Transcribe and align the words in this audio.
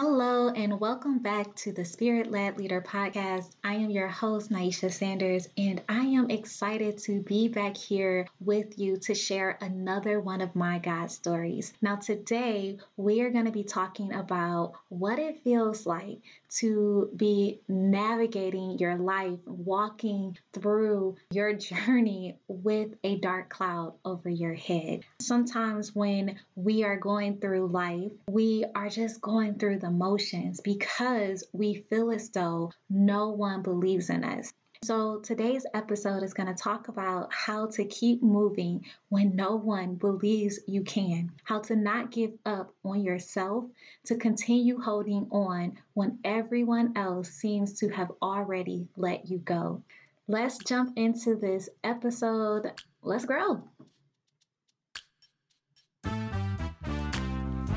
Hello, 0.00 0.48
and 0.48 0.78
welcome 0.78 1.18
back 1.18 1.56
to 1.56 1.72
the 1.72 1.84
Spirit 1.84 2.30
Led 2.30 2.56
Leader 2.56 2.80
podcast. 2.80 3.50
I 3.64 3.74
am 3.74 3.90
your 3.90 4.06
host, 4.06 4.48
Naisha 4.48 4.92
Sanders, 4.92 5.48
and 5.58 5.82
I 5.88 6.04
am 6.04 6.30
excited 6.30 6.98
to 6.98 7.20
be 7.20 7.48
back 7.48 7.76
here 7.76 8.28
with 8.38 8.78
you 8.78 8.98
to 8.98 9.16
share 9.16 9.58
another 9.60 10.20
one 10.20 10.40
of 10.40 10.54
my 10.54 10.78
God 10.78 11.10
stories. 11.10 11.72
Now, 11.82 11.96
today 11.96 12.78
we 12.96 13.22
are 13.22 13.30
going 13.30 13.46
to 13.46 13.50
be 13.50 13.64
talking 13.64 14.12
about 14.12 14.74
what 14.88 15.18
it 15.18 15.42
feels 15.42 15.84
like 15.84 16.20
to 16.50 17.10
be 17.16 17.60
navigating 17.66 18.78
your 18.78 18.96
life, 18.96 19.40
walking 19.46 20.38
through 20.52 21.16
your 21.32 21.54
journey 21.54 22.38
with 22.46 22.94
a 23.02 23.16
dark 23.16 23.48
cloud 23.48 23.94
over 24.04 24.30
your 24.30 24.54
head. 24.54 25.00
Sometimes 25.20 25.92
when 25.92 26.38
we 26.54 26.84
are 26.84 26.96
going 26.96 27.38
through 27.38 27.66
life, 27.66 28.12
we 28.28 28.64
are 28.76 28.88
just 28.88 29.20
going 29.20 29.56
through 29.58 29.80
the 29.80 29.87
emotions 29.88 30.60
because 30.60 31.42
we 31.52 31.84
feel 31.90 32.12
as 32.12 32.30
though 32.30 32.70
no 32.88 33.30
one 33.30 33.62
believes 33.62 34.10
in 34.10 34.22
us. 34.22 34.52
So, 34.84 35.18
today's 35.18 35.66
episode 35.74 36.22
is 36.22 36.34
going 36.34 36.54
to 36.54 36.62
talk 36.62 36.86
about 36.86 37.32
how 37.32 37.66
to 37.66 37.84
keep 37.84 38.22
moving 38.22 38.84
when 39.08 39.34
no 39.34 39.56
one 39.56 39.96
believes 39.96 40.60
you 40.68 40.82
can, 40.82 41.32
how 41.42 41.58
to 41.62 41.74
not 41.74 42.12
give 42.12 42.30
up 42.46 42.72
on 42.84 43.02
yourself, 43.02 43.64
to 44.04 44.14
continue 44.14 44.78
holding 44.80 45.26
on 45.32 45.78
when 45.94 46.20
everyone 46.22 46.96
else 46.96 47.28
seems 47.28 47.80
to 47.80 47.88
have 47.88 48.12
already 48.22 48.86
let 48.96 49.28
you 49.28 49.38
go. 49.38 49.82
Let's 50.28 50.58
jump 50.58 50.96
into 50.96 51.34
this 51.34 51.68
episode. 51.82 52.70
Let's 53.02 53.24
grow. 53.24 53.64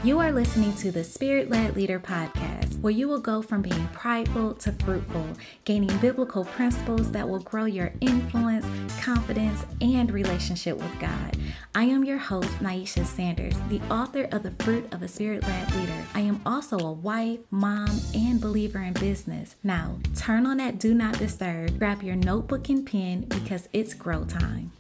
You 0.03 0.17
are 0.17 0.31
listening 0.31 0.73
to 0.77 0.91
the 0.91 1.03
Spirit 1.03 1.51
Led 1.51 1.75
Leader 1.75 1.99
podcast, 1.99 2.81
where 2.81 2.89
you 2.89 3.07
will 3.07 3.19
go 3.19 3.43
from 3.43 3.61
being 3.61 3.87
prideful 3.89 4.55
to 4.55 4.71
fruitful, 4.71 5.27
gaining 5.63 5.95
biblical 5.99 6.43
principles 6.43 7.11
that 7.11 7.29
will 7.29 7.41
grow 7.41 7.65
your 7.65 7.93
influence, 8.01 8.65
confidence, 8.99 9.63
and 9.79 10.09
relationship 10.09 10.77
with 10.77 10.99
God. 10.99 11.37
I 11.75 11.83
am 11.83 12.03
your 12.03 12.17
host, 12.17 12.49
Naisha 12.57 13.05
Sanders, 13.05 13.53
the 13.69 13.79
author 13.91 14.27
of 14.31 14.41
The 14.41 14.63
Fruit 14.63 14.91
of 14.91 15.03
a 15.03 15.07
Spirit 15.07 15.43
Led 15.43 15.75
Leader. 15.75 16.03
I 16.15 16.21
am 16.21 16.41
also 16.47 16.79
a 16.79 16.91
wife, 16.91 17.41
mom, 17.51 18.01
and 18.15 18.41
believer 18.41 18.79
in 18.79 18.93
business. 18.93 19.55
Now, 19.63 19.99
turn 20.15 20.47
on 20.47 20.57
that 20.57 20.79
Do 20.79 20.95
Not 20.95 21.19
Disturb, 21.19 21.77
grab 21.77 22.01
your 22.01 22.15
notebook 22.15 22.69
and 22.69 22.87
pen 22.87 23.25
because 23.25 23.69
it's 23.71 23.93
grow 23.93 24.25
time. 24.25 24.71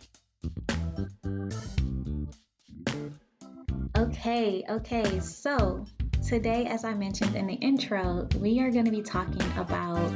Okay, 4.11 4.61
okay, 4.69 5.19
so 5.21 5.85
today, 6.27 6.65
as 6.65 6.83
I 6.83 6.93
mentioned 6.93 7.33
in 7.33 7.47
the 7.47 7.53
intro, 7.53 8.27
we 8.39 8.59
are 8.59 8.69
going 8.69 8.83
to 8.83 8.91
be 8.91 9.01
talking 9.01 9.41
about 9.57 10.11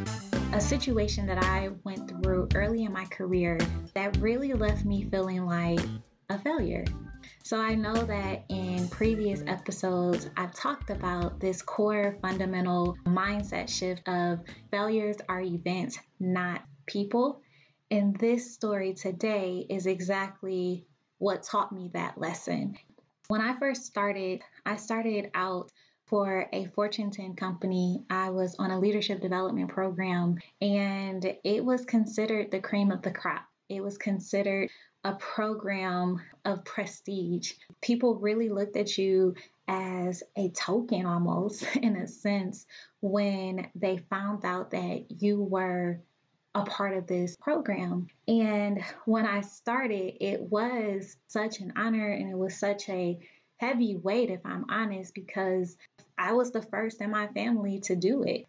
a 0.52 0.60
situation 0.60 1.26
that 1.28 1.42
I 1.42 1.70
went 1.86 2.10
through 2.10 2.50
early 2.56 2.84
in 2.84 2.92
my 2.92 3.06
career 3.06 3.58
that 3.94 4.18
really 4.18 4.52
left 4.52 4.84
me 4.84 5.08
feeling 5.10 5.46
like 5.46 5.80
a 6.30 6.38
failure. 6.38 6.84
So, 7.44 7.58
I 7.58 7.76
know 7.76 7.94
that 7.94 8.44
in 8.50 8.90
previous 8.90 9.42
episodes, 9.48 10.30
I've 10.36 10.54
talked 10.54 10.90
about 10.90 11.40
this 11.40 11.62
core 11.62 12.18
fundamental 12.22 12.98
mindset 13.06 13.70
shift 13.70 14.08
of 14.10 14.42
failures 14.72 15.16
are 15.30 15.42
events, 15.42 15.98
not 16.20 16.64
people. 16.86 17.42
And 17.90 18.14
this 18.18 18.54
story 18.54 18.94
today 18.94 19.66
is 19.70 19.86
exactly 19.88 20.86
what 21.18 21.44
taught 21.44 21.72
me 21.72 21.92
that 21.94 22.20
lesson. 22.20 22.76
When 23.28 23.42
I 23.42 23.58
first 23.58 23.86
started, 23.86 24.42
I 24.66 24.76
started 24.76 25.32
out 25.34 25.72
for 26.06 26.48
a 26.54 26.66
Fortune 26.76 27.10
10 27.10 27.36
company. 27.36 28.04
I 28.10 28.30
was 28.30 28.56
on 28.60 28.70
a 28.70 28.80
leadership 28.80 29.20
development 29.20 29.70
program, 29.70 30.38
and 30.62 31.36
it 31.44 31.66
was 31.66 31.86
considered 31.86 32.52
the 32.52 32.60
cream 32.60 32.92
of 32.92 33.02
the 33.02 33.12
crop. 33.12 33.44
It 33.68 33.82
was 33.82 33.98
considered 33.98 34.70
a 35.04 35.16
program 35.16 36.22
of 36.46 36.66
prestige. 36.66 37.54
People 37.82 38.16
really 38.16 38.50
looked 38.50 38.76
at 38.76 38.96
you 38.98 39.34
as 39.68 40.22
a 40.38 40.50
token 40.50 41.08
almost, 41.08 41.64
in 41.76 41.96
a 41.96 42.08
sense, 42.08 42.68
when 43.02 43.68
they 43.74 43.98
found 43.98 44.46
out 44.46 44.72
that 44.72 45.06
you 45.10 45.42
were 45.42 46.00
a 46.56 46.64
part 46.64 46.96
of 46.96 47.06
this 47.06 47.36
program. 47.36 48.08
And 48.28 48.82
when 49.06 49.26
I 49.26 49.42
started, 49.42 50.24
it 50.24 50.42
was 50.42 51.18
such 51.28 51.60
an 51.60 51.74
honor 51.76 52.10
and 52.10 52.30
it 52.30 52.38
was 52.38 52.58
such 52.58 52.90
a 52.90 53.20
heavy 53.58 53.96
weight, 53.96 54.30
if 54.30 54.40
I'm 54.46 54.66
honest, 54.70 55.14
because 55.14 55.78
I 56.18 56.32
was 56.32 56.52
the 56.52 56.62
first 56.62 57.02
in 57.02 57.12
my 57.12 57.28
family 57.28 57.82
to 57.82 57.96
do 57.96 58.24
it, 58.24 58.46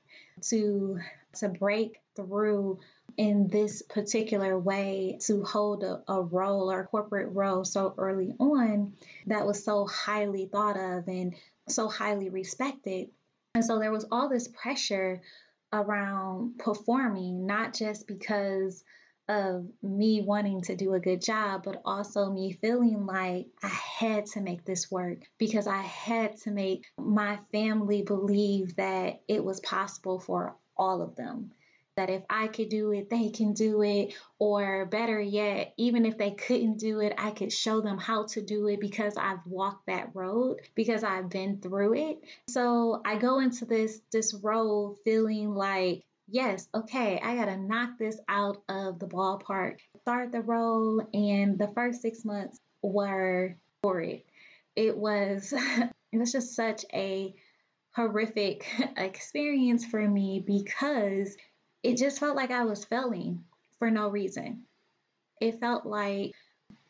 to 0.49 1.01
to 1.39 1.49
break 1.49 2.01
through 2.15 2.79
in 3.17 3.49
this 3.49 3.83
particular 3.83 4.59
way 4.59 5.19
to 5.23 5.43
hold 5.45 5.83
a, 5.83 6.03
a 6.09 6.23
role 6.23 6.71
or 6.71 6.85
corporate 6.85 7.33
role 7.33 7.65
so 7.65 7.95
early 7.99 8.33
on 8.39 8.95
that 9.27 9.47
was 9.47 9.63
so 9.63 9.87
highly 9.87 10.47
thought 10.47 10.79
of 10.79 11.07
and 11.09 11.35
so 11.69 11.89
highly 11.89 12.31
respected. 12.31 13.09
And 13.55 13.65
so 13.65 13.79
there 13.79 13.93
was 13.93 14.07
all 14.11 14.29
this 14.29 14.49
pressure 14.49 15.21
around 15.77 16.59
performing, 16.59 17.47
not 17.47 17.75
just 17.75 18.07
because 18.07 18.83
of 19.29 19.67
me 19.83 20.23
wanting 20.23 20.63
to 20.63 20.77
do 20.77 20.95
a 20.95 21.01
good 21.01 21.21
job, 21.21 21.63
but 21.65 21.83
also 21.85 22.31
me 22.31 22.53
feeling 22.53 23.07
like 23.07 23.47
I 23.63 23.69
had 23.69 24.27
to 24.27 24.41
make 24.41 24.65
this 24.65 24.91
work 24.91 25.19
because 25.39 25.67
I 25.67 25.83
had 25.83 26.37
to 26.43 26.51
make 26.51 26.87
my 26.97 27.39
family 27.53 28.03
believe 28.03 28.77
that 28.77 29.23
it 29.27 29.45
was 29.45 29.61
possible 29.61 30.21
for 30.21 30.55
all 30.77 31.03
of 31.03 31.17
them. 31.17 31.53
That 31.97 32.11
if 32.11 32.23
I 32.29 32.49
could 32.49 32.69
do 32.69 32.93
it, 32.93 33.09
they 33.09 33.31
can 33.31 33.53
do 33.55 33.83
it. 33.83 34.15
Or 34.39 34.85
better 34.85 35.21
yet, 35.21 35.73
even 35.77 36.05
if 36.05 36.19
they 36.19 36.33
couldn't 36.33 36.79
do 36.79 37.01
it, 37.01 37.15
I 37.17 37.31
could 37.31 37.53
show 37.53 37.81
them 37.81 37.99
how 37.99 38.27
to 38.27 38.43
do 38.43 38.69
it 38.69 38.81
because 38.81 39.17
I've 39.17 39.47
walked 39.47 39.87
that 39.87 40.11
road, 40.15 40.61
because 40.75 41.03
I've 41.03 41.31
been 41.31 41.59
through 41.59 41.95
it. 41.95 42.19
So 42.49 43.01
I 43.05 43.17
go 43.17 43.39
into 43.41 43.65
this 43.65 44.01
this 44.13 44.35
role 44.35 44.99
feeling 45.05 45.55
like 45.55 46.05
yes, 46.29 46.69
okay, 46.75 47.21
I 47.23 47.37
got 47.37 47.47
to 47.47 47.57
knock 47.57 47.99
this 47.99 48.19
out 48.29 48.63
of 48.69 48.99
the 48.99 49.07
ballpark. 49.07 49.79
Start 50.03 50.33
the 50.33 50.41
role, 50.41 51.07
and 51.13 51.59
the 51.59 51.69
first 51.69 52.03
six 52.03 52.25
months 52.25 52.61
were 52.83 53.57
horrid. 53.83 54.23
It 54.75 54.97
was, 54.97 55.53
it 56.13 56.19
was 56.19 56.33
just 56.33 56.55
such 56.55 56.85
a 56.93 57.35
horrific 57.93 58.67
experience 58.97 59.85
for 59.85 60.07
me 60.07 60.43
because 60.47 61.37
it 61.87 61.97
just 61.97 62.19
felt 62.19 62.35
like 62.35 62.51
I 62.51 62.65
was 62.65 62.85
failing 62.85 63.45
for 63.79 63.93
no 63.93 64.09
reason. 64.09 64.65
It 65.41 65.61
felt 65.61 65.87
like, 65.87 66.33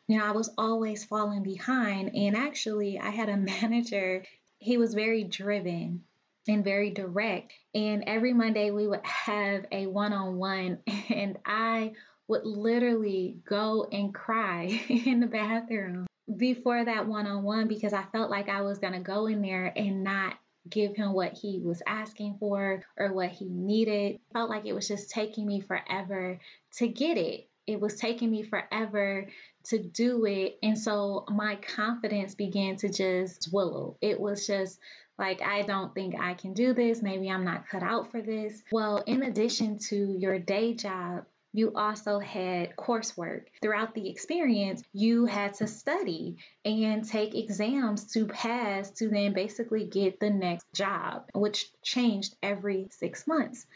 you 0.08 0.16
know, 0.16 0.24
I 0.24 0.30
was 0.30 0.48
always 0.56 1.04
falling 1.04 1.42
behind. 1.42 2.16
And 2.16 2.34
actually, 2.34 2.98
I 2.98 3.10
had 3.10 3.28
a 3.28 3.36
manager, 3.62 4.24
he 4.58 4.78
was 4.78 4.94
very 4.94 5.22
driven 5.22 6.02
and 6.48 6.64
very 6.64 6.90
direct. 6.90 7.52
And 7.74 8.04
every 8.06 8.32
Monday 8.32 8.70
we 8.70 8.86
would 8.86 9.04
have 9.04 9.66
a 9.70 9.86
one 9.86 10.14
on 10.14 10.36
one, 10.36 10.78
and 11.10 11.36
I 11.44 11.92
would 12.26 12.46
literally 12.46 13.36
go 13.46 13.86
and 13.92 14.14
cry 14.14 14.80
in 14.88 15.20
the 15.20 15.26
bathroom 15.26 16.06
before 16.34 16.84
that 16.84 17.06
one 17.06 17.26
on 17.26 17.42
one 17.42 17.68
because 17.68 17.92
I 17.92 18.02
felt 18.12 18.30
like 18.30 18.48
I 18.48 18.62
was 18.62 18.78
going 18.78 18.94
to 18.94 19.00
go 19.00 19.26
in 19.26 19.42
there 19.42 19.72
and 19.76 20.02
not 20.02 20.36
give 20.68 20.96
him 20.96 21.12
what 21.12 21.32
he 21.32 21.60
was 21.60 21.82
asking 21.86 22.36
for 22.38 22.82
or 22.96 23.12
what 23.12 23.30
he 23.30 23.46
needed. 23.46 24.20
felt 24.32 24.50
like 24.50 24.66
it 24.66 24.74
was 24.74 24.88
just 24.88 25.10
taking 25.10 25.46
me 25.46 25.60
forever 25.60 26.38
to 26.76 26.88
get 26.88 27.16
it. 27.18 27.48
It 27.66 27.80
was 27.80 27.96
taking 27.96 28.30
me 28.30 28.42
forever 28.42 29.26
to 29.64 29.78
do 29.78 30.24
it. 30.24 30.58
And 30.62 30.78
so 30.78 31.24
my 31.28 31.56
confidence 31.56 32.34
began 32.34 32.76
to 32.76 32.88
just 32.88 33.50
dwindle. 33.50 33.98
It 34.00 34.20
was 34.20 34.46
just 34.46 34.78
like, 35.18 35.42
I 35.42 35.62
don't 35.62 35.94
think 35.94 36.14
I 36.20 36.34
can 36.34 36.52
do 36.52 36.74
this. 36.74 37.02
Maybe 37.02 37.30
I'm 37.30 37.44
not 37.44 37.68
cut 37.68 37.82
out 37.82 38.10
for 38.10 38.20
this. 38.20 38.62
Well, 38.70 39.02
in 39.06 39.22
addition 39.22 39.78
to 39.88 39.96
your 39.96 40.38
day 40.38 40.74
job, 40.74 41.24
you 41.56 41.72
also 41.74 42.18
had 42.18 42.76
coursework. 42.76 43.44
Throughout 43.62 43.94
the 43.94 44.10
experience, 44.10 44.82
you 44.92 45.24
had 45.24 45.54
to 45.54 45.66
study 45.66 46.36
and 46.66 47.08
take 47.08 47.34
exams 47.34 48.12
to 48.12 48.26
pass 48.26 48.90
to 48.90 49.08
then 49.08 49.32
basically 49.32 49.84
get 49.84 50.20
the 50.20 50.28
next 50.28 50.70
job, 50.74 51.30
which 51.34 51.70
changed 51.82 52.36
every 52.42 52.88
six 52.90 53.26
months. 53.26 53.66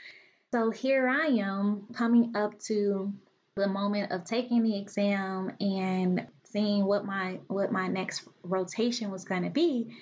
So 0.53 0.71
here 0.71 1.09
I 1.09 1.29
am 1.41 1.87
coming 1.94 2.37
up 2.37 2.59
to 2.65 3.15
the 3.55 3.67
moment 3.67 4.12
of 4.12 4.25
taking 4.25 4.62
the 4.62 4.79
exam 4.79 5.53
and 5.59 6.26
seeing 6.44 6.85
what 6.85 7.06
my 7.06 7.38
what 7.47 7.73
my 7.73 7.88
next 7.88 8.29
rotation 8.43 9.11
was 9.11 9.25
going 9.25 9.44
to 9.44 9.50
be 9.50 9.97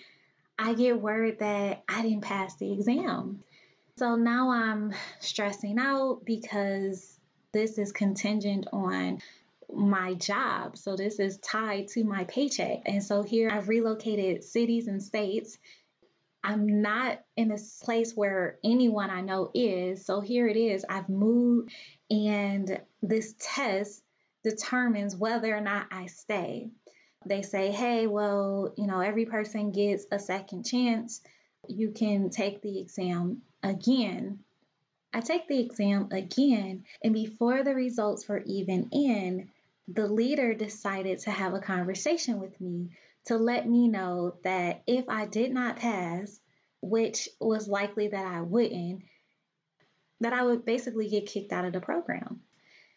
I 0.59 0.75
get 0.75 1.01
word 1.01 1.39
that 1.39 1.85
I 1.89 2.03
didn't 2.03 2.23
pass 2.23 2.57
the 2.57 2.73
exam. 2.73 3.45
So 3.97 4.17
now 4.17 4.51
I'm 4.51 4.93
stressing 5.21 5.79
out 5.79 6.23
because 6.25 7.18
this 7.59 7.77
is 7.77 7.91
contingent 7.91 8.69
on 8.73 9.21
my 9.75 10.15
job. 10.15 10.79
So 10.79 10.95
this 10.95 11.19
is 11.19 11.39
tied 11.39 11.89
to 11.89 12.05
my 12.05 12.23
paycheck. 12.25 12.83
And 12.87 13.03
so 13.03 13.25
here 13.25 13.51
I've 13.51 13.69
relocated 13.69 14.45
cities 14.45 14.87
and 14.87 15.03
states. 15.03 15.59
I'm 16.45 16.83
not 16.83 17.21
in 17.37 17.51
a 17.51 17.59
place 17.83 18.13
where 18.15 18.59
anyone 18.63 19.11
I 19.11 19.23
know 19.23 19.51
is. 19.55 20.07
So 20.07 20.21
here 20.21 20.47
it 20.47 20.57
is. 20.57 20.87
I've 20.89 21.09
moved, 21.09 21.73
and 22.09 22.81
this 23.03 23.35
test 23.41 24.05
determines 24.45 25.17
whether 25.17 25.55
or 25.55 25.61
not 25.61 25.89
I 25.91 26.07
stay. 26.07 26.71
They 27.27 27.43
say, 27.43 27.73
hey, 27.73 28.07
well, 28.07 28.73
you 28.77 28.87
know, 28.87 29.01
every 29.01 29.27
person 29.27 29.73
gets 29.73 30.07
a 30.13 30.21
second 30.21 30.63
chance. 30.63 31.23
You 31.67 31.91
can 31.91 32.31
take 32.31 32.63
the 32.63 32.79
exam 32.79 33.43
again. 33.65 34.39
I 35.13 35.21
take 35.21 35.49
the 35.49 35.59
exam 35.59 36.09
again, 36.13 36.85
and 37.03 37.15
before 37.15 37.63
the 37.63 37.75
results 37.75 38.29
were 38.29 38.43
even 38.45 38.89
in, 38.93 39.49
the 39.89 40.07
leader 40.07 40.53
decided 40.55 41.21
to 41.21 41.31
have 41.31 41.55
a 41.55 41.61
conversation 41.61 42.41
with 42.41 42.61
me 42.61 42.91
to 43.27 43.37
let 43.37 43.69
me 43.69 43.89
know 43.89 44.37
that 44.45 44.83
if 44.87 45.09
I 45.09 45.27
did 45.27 45.53
not 45.53 45.77
pass, 45.77 46.41
which 46.83 47.29
was 47.41 47.69
likely 47.69 48.09
that 48.09 48.27
I 48.27 48.43
wouldn't, 48.43 49.03
that 50.21 50.33
I 50.33 50.43
would 50.43 50.65
basically 50.65 51.09
get 51.09 51.27
kicked 51.27 51.53
out 51.53 51.65
of 51.65 51.73
the 51.73 51.81
program. 51.81 52.41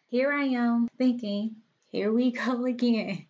Here 0.08 0.32
I 0.32 0.44
am 0.44 0.88
thinking, 0.98 1.56
here 1.90 2.12
we 2.12 2.32
go 2.32 2.64
again. 2.66 3.26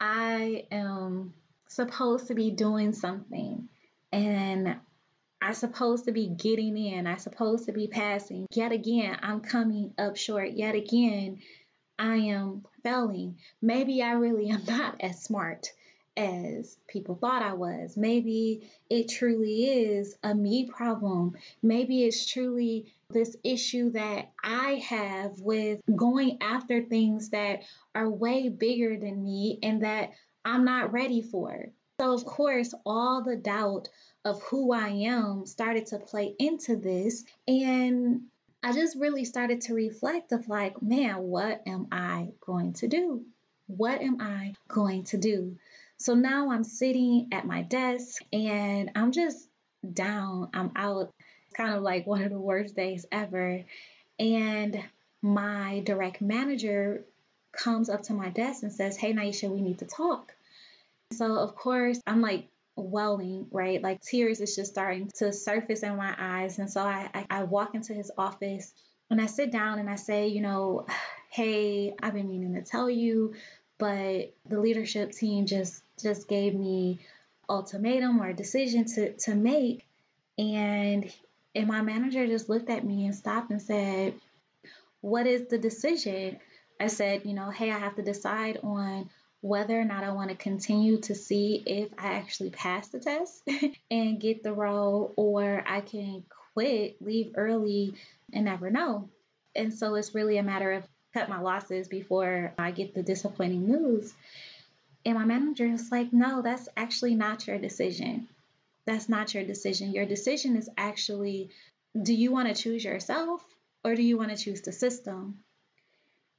I 0.00 0.66
am 0.70 1.34
supposed 1.68 2.28
to 2.28 2.34
be 2.34 2.50
doing 2.50 2.92
something 2.92 3.68
and 4.12 4.76
I'm 5.48 5.54
supposed 5.54 6.04
to 6.04 6.12
be 6.12 6.26
getting 6.26 6.76
in. 6.76 7.06
I'm 7.06 7.18
supposed 7.18 7.64
to 7.64 7.72
be 7.72 7.86
passing. 7.86 8.46
Yet 8.52 8.70
again, 8.70 9.18
I'm 9.22 9.40
coming 9.40 9.94
up 9.96 10.18
short. 10.18 10.50
Yet 10.50 10.74
again, 10.74 11.38
I 11.98 12.16
am 12.16 12.66
failing. 12.82 13.38
Maybe 13.62 14.02
I 14.02 14.10
really 14.10 14.50
am 14.50 14.62
not 14.68 14.96
as 15.00 15.22
smart 15.22 15.72
as 16.18 16.76
people 16.86 17.14
thought 17.14 17.40
I 17.40 17.54
was. 17.54 17.96
Maybe 17.96 18.70
it 18.90 19.08
truly 19.08 19.64
is 19.64 20.18
a 20.22 20.34
me 20.34 20.66
problem. 20.66 21.32
Maybe 21.62 22.04
it's 22.04 22.30
truly 22.30 22.92
this 23.08 23.34
issue 23.42 23.92
that 23.92 24.30
I 24.44 24.82
have 24.86 25.40
with 25.40 25.80
going 25.96 26.42
after 26.42 26.82
things 26.82 27.30
that 27.30 27.62
are 27.94 28.10
way 28.10 28.50
bigger 28.50 28.98
than 28.98 29.24
me 29.24 29.60
and 29.62 29.82
that 29.82 30.10
I'm 30.44 30.66
not 30.66 30.92
ready 30.92 31.22
for. 31.22 31.70
So, 32.00 32.12
of 32.12 32.24
course, 32.26 32.74
all 32.84 33.24
the 33.24 33.34
doubt 33.34 33.88
of 34.28 34.42
who 34.42 34.72
I 34.72 34.88
am 34.88 35.46
started 35.46 35.86
to 35.86 35.98
play 35.98 36.34
into 36.38 36.76
this. 36.76 37.24
And 37.46 38.22
I 38.62 38.72
just 38.72 38.96
really 38.96 39.24
started 39.24 39.62
to 39.62 39.74
reflect 39.74 40.32
of 40.32 40.48
like, 40.48 40.82
man, 40.82 41.18
what 41.18 41.62
am 41.66 41.88
I 41.90 42.28
going 42.40 42.74
to 42.74 42.88
do? 42.88 43.24
What 43.66 44.00
am 44.00 44.20
I 44.20 44.54
going 44.68 45.04
to 45.04 45.16
do? 45.16 45.56
So 45.96 46.14
now 46.14 46.50
I'm 46.50 46.64
sitting 46.64 47.28
at 47.32 47.46
my 47.46 47.62
desk 47.62 48.22
and 48.32 48.90
I'm 48.94 49.12
just 49.12 49.48
down. 49.92 50.50
I'm 50.52 50.72
out. 50.76 51.10
It's 51.46 51.56
kind 51.56 51.74
of 51.74 51.82
like 51.82 52.06
one 52.06 52.22
of 52.22 52.30
the 52.30 52.38
worst 52.38 52.76
days 52.76 53.06
ever. 53.10 53.64
And 54.18 54.82
my 55.22 55.80
direct 55.84 56.20
manager 56.20 57.04
comes 57.52 57.88
up 57.88 58.02
to 58.04 58.12
my 58.12 58.28
desk 58.28 58.62
and 58.62 58.72
says, 58.72 58.96
Hey, 58.96 59.12
Naisha, 59.12 59.48
we 59.48 59.62
need 59.62 59.78
to 59.78 59.86
talk. 59.86 60.34
So, 61.12 61.38
of 61.38 61.56
course, 61.56 62.00
I'm 62.06 62.20
like 62.20 62.48
welling, 62.78 63.46
right? 63.50 63.82
Like 63.82 64.00
tears 64.00 64.40
is 64.40 64.54
just 64.54 64.72
starting 64.72 65.10
to 65.18 65.32
surface 65.32 65.82
in 65.82 65.96
my 65.96 66.14
eyes. 66.18 66.58
And 66.58 66.70
so 66.70 66.82
I, 66.82 67.10
I, 67.14 67.26
I 67.30 67.42
walk 67.44 67.74
into 67.74 67.94
his 67.94 68.10
office 68.16 68.72
and 69.10 69.20
I 69.20 69.26
sit 69.26 69.50
down 69.50 69.78
and 69.78 69.88
I 69.88 69.96
say, 69.96 70.28
You 70.28 70.42
know, 70.42 70.86
hey, 71.30 71.94
I've 72.02 72.14
been 72.14 72.28
meaning 72.28 72.54
to 72.54 72.62
tell 72.62 72.88
you, 72.88 73.34
but 73.78 74.34
the 74.48 74.60
leadership 74.60 75.12
team 75.12 75.46
just 75.46 75.82
just 76.00 76.28
gave 76.28 76.54
me 76.54 77.00
ultimatum 77.48 78.20
or 78.20 78.28
a 78.28 78.34
decision 78.34 78.84
to 78.84 79.12
to 79.14 79.34
make 79.34 79.86
and 80.36 81.10
and 81.54 81.66
my 81.66 81.80
manager 81.80 82.26
just 82.26 82.48
looked 82.48 82.68
at 82.68 82.84
me 82.84 83.06
and 83.06 83.14
stopped 83.14 83.50
and 83.50 83.62
said 83.62 84.14
what 85.00 85.26
is 85.26 85.48
the 85.48 85.56
decision 85.56 86.38
i 86.78 86.86
said 86.88 87.24
you 87.24 87.32
know 87.32 87.50
hey 87.50 87.70
i 87.70 87.78
have 87.78 87.96
to 87.96 88.02
decide 88.02 88.58
on 88.62 89.08
whether 89.40 89.78
or 89.78 89.84
not 89.84 90.04
i 90.04 90.10
want 90.10 90.30
to 90.30 90.36
continue 90.36 90.98
to 90.98 91.14
see 91.14 91.62
if 91.66 91.88
i 91.98 92.14
actually 92.14 92.50
pass 92.50 92.88
the 92.88 92.98
test 92.98 93.42
and 93.90 94.20
get 94.20 94.42
the 94.42 94.52
role 94.52 95.12
or 95.16 95.62
i 95.66 95.80
can 95.80 96.22
quit 96.54 97.00
leave 97.00 97.32
early 97.36 97.94
and 98.32 98.44
never 98.44 98.70
know 98.70 99.08
and 99.54 99.72
so 99.72 99.94
it's 99.94 100.14
really 100.14 100.38
a 100.38 100.42
matter 100.42 100.72
of 100.72 100.84
cut 101.14 101.28
my 101.28 101.40
losses 101.40 101.88
before 101.88 102.52
i 102.58 102.70
get 102.70 102.94
the 102.94 103.02
disappointing 103.02 103.66
news 103.66 104.14
and 105.04 105.16
my 105.16 105.24
manager 105.24 105.64
is 105.64 105.90
like, 105.90 106.12
no, 106.12 106.42
that's 106.42 106.68
actually 106.76 107.14
not 107.14 107.46
your 107.46 107.58
decision. 107.58 108.28
That's 108.84 109.08
not 109.08 109.32
your 109.32 109.44
decision. 109.44 109.92
Your 109.92 110.06
decision 110.06 110.56
is 110.56 110.68
actually 110.76 111.50
do 112.00 112.12
you 112.12 112.30
want 112.30 112.54
to 112.54 112.62
choose 112.62 112.84
yourself 112.84 113.42
or 113.82 113.94
do 113.94 114.02
you 114.02 114.18
want 114.18 114.30
to 114.30 114.36
choose 114.36 114.60
the 114.60 114.72
system? 114.72 115.42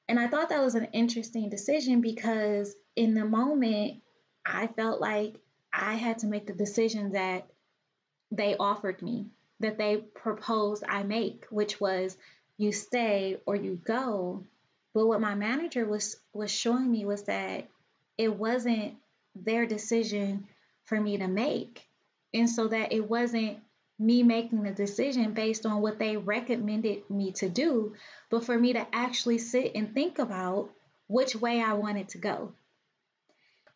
And 0.09 0.19
I 0.19 0.27
thought 0.27 0.49
that 0.49 0.63
was 0.63 0.73
an 0.73 0.87
interesting 0.91 1.49
decision 1.49 2.01
because 2.01 2.75
in 2.95 3.13
the 3.13 3.25
moment, 3.25 4.01
I 4.43 4.65
felt 4.65 4.99
like 4.99 5.35
I 5.71 5.93
had 5.93 6.17
to 6.19 6.27
make 6.27 6.47
the 6.47 6.53
decision 6.53 7.11
that 7.11 7.47
they 8.31 8.57
offered 8.57 9.03
me, 9.03 9.27
that 9.59 9.77
they 9.77 9.97
proposed 9.97 10.83
I 10.89 11.03
make, 11.03 11.45
which 11.51 11.79
was 11.79 12.17
you 12.57 12.71
stay 12.71 13.37
or 13.45 13.55
you 13.55 13.75
go. 13.75 14.43
But 14.95 15.05
what 15.05 15.21
my 15.21 15.35
manager 15.35 15.85
was 15.85 16.17
was 16.33 16.49
showing 16.49 16.91
me 16.91 17.05
was 17.05 17.23
that 17.23 17.67
it 18.17 18.35
wasn't 18.35 18.95
their 19.35 19.67
decision 19.67 20.47
for 20.85 20.99
me 20.99 21.17
to 21.17 21.27
make. 21.27 21.87
And 22.33 22.49
so 22.49 22.67
that 22.67 22.93
it 22.93 23.07
wasn't 23.07 23.59
me 23.99 24.23
making 24.23 24.63
the 24.63 24.71
decision 24.71 25.33
based 25.33 25.65
on 25.65 25.81
what 25.81 25.99
they 25.99 26.15
recommended 26.15 27.09
me 27.09 27.33
to 27.33 27.49
do, 27.49 27.93
but 28.29 28.45
for 28.45 28.57
me 28.57 28.73
to 28.73 28.87
actually 28.93 29.37
sit 29.37 29.73
and 29.75 29.93
think 29.93 30.17
about 30.19 30.69
which 31.07 31.35
way 31.35 31.61
I 31.61 31.73
wanted 31.73 32.09
to 32.09 32.17
go. 32.17 32.53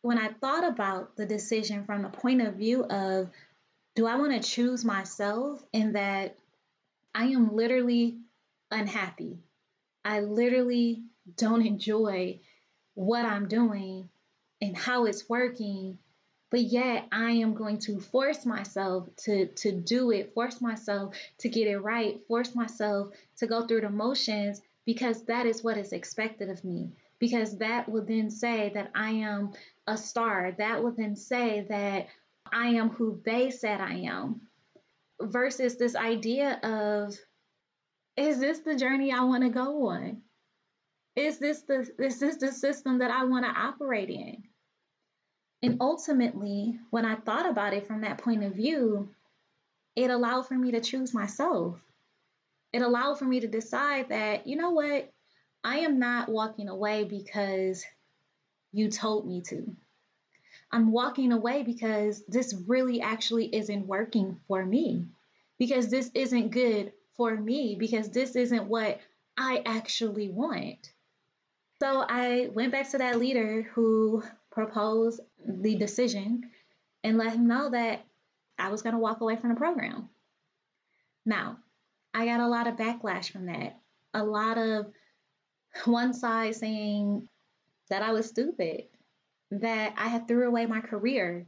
When 0.01 0.17
I 0.17 0.29
thought 0.29 0.63
about 0.63 1.15
the 1.17 1.25
decision 1.25 1.85
from 1.85 2.01
the 2.01 2.09
point 2.09 2.41
of 2.41 2.55
view 2.55 2.83
of 2.85 3.29
do 3.95 4.07
I 4.07 4.15
want 4.15 4.31
to 4.33 4.49
choose 4.49 4.83
myself 4.83 5.63
in 5.71 5.93
that 5.93 6.35
I 7.13 7.25
am 7.25 7.55
literally 7.55 8.17
unhappy. 8.71 9.37
I 10.03 10.21
literally 10.21 11.03
don't 11.37 11.65
enjoy 11.65 12.39
what 12.95 13.25
I'm 13.25 13.47
doing 13.47 14.09
and 14.61 14.75
how 14.75 15.05
it's 15.05 15.29
working 15.29 15.99
but 16.53 16.61
yet 16.61 17.07
I 17.11 17.31
am 17.31 17.55
going 17.55 17.79
to 17.79 17.99
force 17.99 18.45
myself 18.45 19.09
to 19.25 19.47
to 19.47 19.71
do 19.71 20.11
it, 20.11 20.35
force 20.35 20.61
myself 20.61 21.15
to 21.39 21.49
get 21.49 21.67
it 21.67 21.79
right, 21.79 22.21
force 22.27 22.53
myself 22.53 23.15
to 23.37 23.47
go 23.47 23.65
through 23.65 23.81
the 23.81 23.89
motions 23.89 24.61
because 24.85 25.23
that 25.23 25.47
is 25.47 25.63
what 25.63 25.77
is 25.77 25.93
expected 25.93 26.51
of 26.51 26.63
me. 26.63 26.91
Because 27.17 27.57
that 27.57 27.89
will 27.89 28.05
then 28.05 28.29
say 28.29 28.71
that 28.75 28.91
I 28.93 29.09
am 29.09 29.53
a 29.87 29.97
star. 29.97 30.53
That 30.59 30.83
will 30.83 30.91
then 30.91 31.15
say 31.15 31.65
that 31.69 32.09
I 32.51 32.67
am 32.67 32.89
who 32.89 33.19
they 33.25 33.49
said 33.49 33.81
I 33.81 34.01
am. 34.01 34.41
Versus 35.19 35.77
this 35.77 35.95
idea 35.95 36.59
of 36.61 37.17
is 38.15 38.39
this 38.39 38.59
the 38.59 38.75
journey 38.75 39.11
I 39.11 39.23
want 39.23 39.41
to 39.41 39.49
go 39.49 39.87
on? 39.87 40.21
Is 41.15 41.39
this 41.39 41.63
the 41.63 41.91
is 41.97 42.19
this 42.19 42.37
the 42.37 42.51
system 42.51 42.99
that 42.99 43.09
I 43.09 43.23
want 43.23 43.43
to 43.43 43.59
operate 43.59 44.11
in? 44.11 44.43
And 45.63 45.77
ultimately, 45.79 46.77
when 46.89 47.05
I 47.05 47.15
thought 47.15 47.49
about 47.49 47.73
it 47.73 47.87
from 47.87 48.01
that 48.01 48.17
point 48.17 48.43
of 48.43 48.53
view, 48.53 49.09
it 49.95 50.09
allowed 50.11 50.45
for 50.45 50.55
me 50.55 50.71
to 50.71 50.81
choose 50.81 51.13
myself. 51.13 51.79
It 52.73 52.81
allowed 52.81 53.17
for 53.17 53.23
me 53.23 53.39
to 53.39 53.47
decide 53.47 54.09
that, 54.09 54.45
you 54.45 54.57
know 54.57 54.71
what, 54.71 55.09
I 55.63 55.77
am 55.77 55.99
not 55.99 56.27
walking 56.27 56.67
away 56.67 57.05
because 57.05 57.85
you 58.73 58.89
told 58.89 59.25
me 59.25 59.39
to. 59.43 59.73
I'm 60.69 60.91
walking 60.91 61.31
away 61.31 61.63
because 61.63 62.25
this 62.27 62.53
really 62.67 62.99
actually 62.99 63.55
isn't 63.55 63.87
working 63.87 64.41
for 64.49 64.65
me, 64.65 65.05
because 65.59 65.89
this 65.89 66.11
isn't 66.13 66.49
good 66.49 66.91
for 67.15 67.33
me, 67.33 67.75
because 67.79 68.09
this 68.09 68.35
isn't 68.35 68.65
what 68.65 68.99
I 69.37 69.61
actually 69.65 70.27
want. 70.27 70.91
So 71.79 72.03
I 72.05 72.49
went 72.53 72.73
back 72.73 72.89
to 72.91 72.97
that 72.97 73.19
leader 73.19 73.61
who 73.61 74.23
propose 74.53 75.19
the 75.45 75.75
decision 75.75 76.43
and 77.03 77.17
let 77.17 77.33
him 77.33 77.47
know 77.47 77.71
that 77.71 78.05
I 78.57 78.69
was 78.69 78.81
going 78.81 78.93
to 78.93 79.01
walk 79.01 79.21
away 79.21 79.35
from 79.35 79.49
the 79.49 79.55
program. 79.55 80.09
Now, 81.25 81.57
I 82.13 82.25
got 82.25 82.39
a 82.39 82.47
lot 82.47 82.67
of 82.67 82.75
backlash 82.75 83.31
from 83.31 83.47
that. 83.47 83.79
A 84.13 84.23
lot 84.23 84.57
of 84.57 84.87
one 85.85 86.13
side 86.13 86.55
saying 86.55 87.27
that 87.89 88.03
I 88.03 88.11
was 88.11 88.27
stupid, 88.27 88.83
that 89.51 89.95
I 89.97 90.07
had 90.07 90.27
threw 90.27 90.47
away 90.47 90.67
my 90.67 90.81
career, 90.81 91.47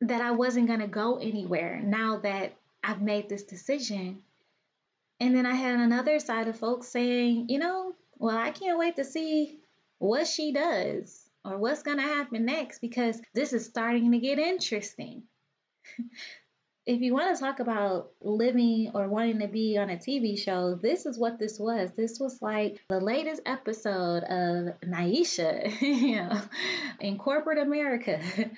that 0.00 0.20
I 0.20 0.32
wasn't 0.32 0.66
going 0.66 0.80
to 0.80 0.88
go 0.88 1.18
anywhere 1.18 1.80
now 1.80 2.18
that 2.18 2.56
I've 2.82 3.00
made 3.00 3.28
this 3.28 3.44
decision. 3.44 4.22
And 5.20 5.36
then 5.36 5.46
I 5.46 5.54
had 5.54 5.78
another 5.78 6.18
side 6.18 6.48
of 6.48 6.58
folks 6.58 6.88
saying, 6.88 7.46
you 7.48 7.60
know, 7.60 7.94
well, 8.18 8.36
I 8.36 8.50
can't 8.50 8.78
wait 8.78 8.96
to 8.96 9.04
see 9.04 9.60
what 9.98 10.26
she 10.26 10.52
does 10.52 11.21
or 11.44 11.58
what's 11.58 11.82
going 11.82 11.98
to 11.98 12.02
happen 12.02 12.44
next 12.44 12.80
because 12.80 13.20
this 13.34 13.52
is 13.52 13.66
starting 13.66 14.12
to 14.12 14.18
get 14.18 14.38
interesting. 14.38 15.24
if 16.86 17.00
you 17.00 17.12
want 17.14 17.34
to 17.34 17.40
talk 17.40 17.60
about 17.60 18.10
living 18.20 18.90
or 18.94 19.08
wanting 19.08 19.38
to 19.40 19.48
be 19.48 19.78
on 19.78 19.90
a 19.90 19.96
TV 19.96 20.38
show, 20.38 20.74
this 20.74 21.06
is 21.06 21.18
what 21.18 21.38
this 21.38 21.58
was. 21.58 21.90
This 21.96 22.18
was 22.18 22.42
like 22.42 22.80
the 22.88 23.00
latest 23.00 23.42
episode 23.46 24.24
of 24.24 24.80
Naisha, 24.80 25.80
you 25.80 26.16
know, 26.16 26.40
in 27.00 27.18
corporate 27.18 27.58
America. 27.58 28.20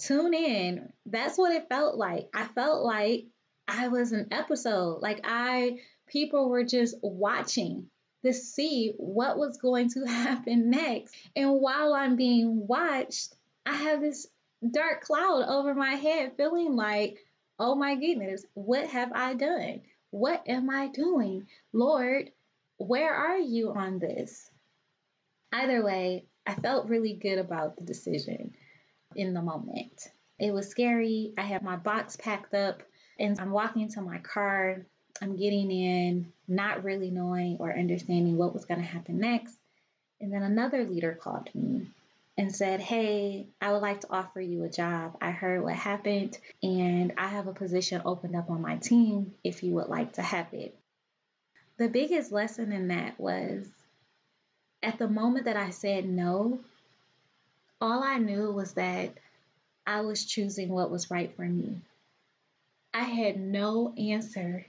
Tune 0.00 0.34
in. 0.34 0.92
That's 1.06 1.36
what 1.36 1.52
it 1.52 1.68
felt 1.68 1.96
like. 1.96 2.28
I 2.34 2.46
felt 2.46 2.84
like 2.84 3.26
I 3.66 3.88
was 3.88 4.12
an 4.12 4.28
episode. 4.30 5.00
Like 5.00 5.20
I 5.24 5.80
people 6.08 6.48
were 6.48 6.64
just 6.64 6.96
watching 7.02 7.88
to 8.24 8.32
see 8.32 8.94
what 8.96 9.38
was 9.38 9.58
going 9.58 9.90
to 9.90 10.04
happen 10.06 10.70
next. 10.70 11.14
And 11.36 11.60
while 11.60 11.94
I'm 11.94 12.16
being 12.16 12.66
watched, 12.66 13.34
I 13.66 13.74
have 13.74 14.00
this 14.00 14.26
dark 14.70 15.02
cloud 15.02 15.44
over 15.48 15.74
my 15.74 15.94
head 15.94 16.32
feeling 16.36 16.76
like 16.76 17.18
Oh 17.58 17.76
my 17.76 17.94
goodness, 17.94 18.44
what 18.54 18.88
have 18.88 19.12
I 19.14 19.34
done? 19.34 19.82
What 20.10 20.42
am 20.48 20.68
I 20.68 20.88
doing? 20.88 21.46
Lord, 21.72 22.30
where 22.78 23.14
are 23.14 23.38
you 23.38 23.70
on 23.70 24.00
this? 24.00 24.50
Either 25.52 25.84
way, 25.84 26.26
I 26.44 26.54
felt 26.54 26.88
really 26.88 27.12
good 27.12 27.38
about 27.38 27.76
the 27.76 27.84
decision 27.84 28.56
in 29.14 29.32
the 29.32 29.42
moment. 29.42 30.08
It 30.40 30.52
was 30.52 30.68
scary. 30.68 31.34
I 31.38 31.42
had 31.42 31.62
my 31.62 31.76
box 31.76 32.16
packed 32.16 32.52
up 32.52 32.82
and 33.20 33.38
I'm 33.38 33.52
walking 33.52 33.88
to 33.90 34.00
my 34.00 34.18
car. 34.18 34.84
I'm 35.20 35.36
getting 35.36 35.70
in, 35.70 36.32
not 36.54 36.84
really 36.84 37.10
knowing 37.10 37.56
or 37.58 37.72
understanding 37.72 38.36
what 38.36 38.54
was 38.54 38.64
going 38.64 38.80
to 38.80 38.86
happen 38.86 39.18
next. 39.18 39.56
And 40.20 40.32
then 40.32 40.42
another 40.42 40.84
leader 40.84 41.18
called 41.20 41.48
me 41.54 41.88
and 42.38 42.54
said, 42.54 42.80
Hey, 42.80 43.46
I 43.60 43.72
would 43.72 43.82
like 43.82 44.00
to 44.02 44.12
offer 44.12 44.40
you 44.40 44.64
a 44.64 44.68
job. 44.68 45.16
I 45.20 45.30
heard 45.30 45.62
what 45.62 45.74
happened, 45.74 46.38
and 46.62 47.12
I 47.18 47.28
have 47.28 47.46
a 47.46 47.52
position 47.52 48.02
opened 48.04 48.36
up 48.36 48.50
on 48.50 48.62
my 48.62 48.76
team 48.76 49.34
if 49.44 49.62
you 49.62 49.74
would 49.74 49.88
like 49.88 50.14
to 50.14 50.22
have 50.22 50.52
it. 50.52 50.74
The 51.78 51.88
biggest 51.88 52.32
lesson 52.32 52.72
in 52.72 52.88
that 52.88 53.18
was 53.18 53.66
at 54.82 54.98
the 54.98 55.08
moment 55.08 55.46
that 55.46 55.56
I 55.56 55.70
said 55.70 56.08
no, 56.08 56.60
all 57.80 58.02
I 58.02 58.18
knew 58.18 58.52
was 58.52 58.74
that 58.74 59.14
I 59.86 60.02
was 60.02 60.24
choosing 60.24 60.68
what 60.68 60.90
was 60.90 61.10
right 61.10 61.34
for 61.34 61.44
me. 61.44 61.80
I 62.94 63.04
had 63.04 63.40
no 63.40 63.94
answer 63.96 64.66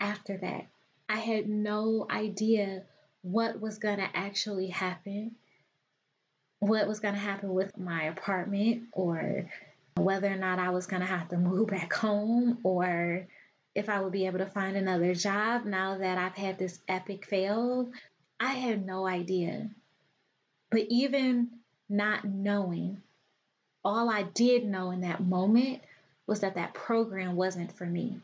after 0.00 0.36
that. 0.38 0.66
I 1.08 1.16
had 1.16 1.48
no 1.48 2.06
idea 2.10 2.82
what 3.22 3.60
was 3.60 3.78
going 3.78 3.98
to 3.98 4.08
actually 4.14 4.68
happen 4.68 5.36
what 6.58 6.88
was 6.88 7.00
going 7.00 7.14
to 7.14 7.20
happen 7.20 7.52
with 7.52 7.76
my 7.78 8.04
apartment 8.04 8.84
or 8.92 9.50
whether 9.96 10.28
or 10.28 10.36
not 10.36 10.58
I 10.58 10.70
was 10.70 10.86
going 10.86 11.00
to 11.00 11.06
have 11.06 11.28
to 11.28 11.36
move 11.38 11.68
back 11.68 11.92
home 11.92 12.58
or 12.62 13.26
if 13.74 13.88
I 13.88 14.00
would 14.00 14.12
be 14.12 14.26
able 14.26 14.38
to 14.38 14.46
find 14.46 14.76
another 14.76 15.14
job 15.14 15.64
now 15.64 15.98
that 15.98 16.18
I've 16.18 16.34
had 16.34 16.58
this 16.58 16.78
epic 16.88 17.26
fail. 17.26 17.90
I 18.40 18.52
had 18.54 18.86
no 18.86 19.06
idea. 19.06 19.70
But 20.70 20.86
even 20.88 21.48
not 21.88 22.24
knowing, 22.24 23.02
all 23.84 24.10
I 24.10 24.22
did 24.22 24.64
know 24.64 24.90
in 24.90 25.02
that 25.02 25.22
moment 25.22 25.80
was 26.26 26.40
that 26.40 26.56
that 26.56 26.74
program 26.74 27.36
wasn't 27.36 27.72
for 27.76 27.86
me 27.86 28.18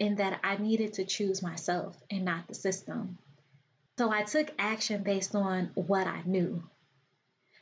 and 0.00 0.16
that 0.16 0.40
I 0.42 0.56
needed 0.56 0.94
to 0.94 1.04
choose 1.04 1.42
myself 1.42 1.96
and 2.10 2.24
not 2.24 2.48
the 2.48 2.54
system. 2.54 3.18
So 3.98 4.10
I 4.10 4.22
took 4.22 4.50
action 4.58 5.02
based 5.02 5.34
on 5.34 5.70
what 5.74 6.06
I 6.06 6.22
knew 6.24 6.62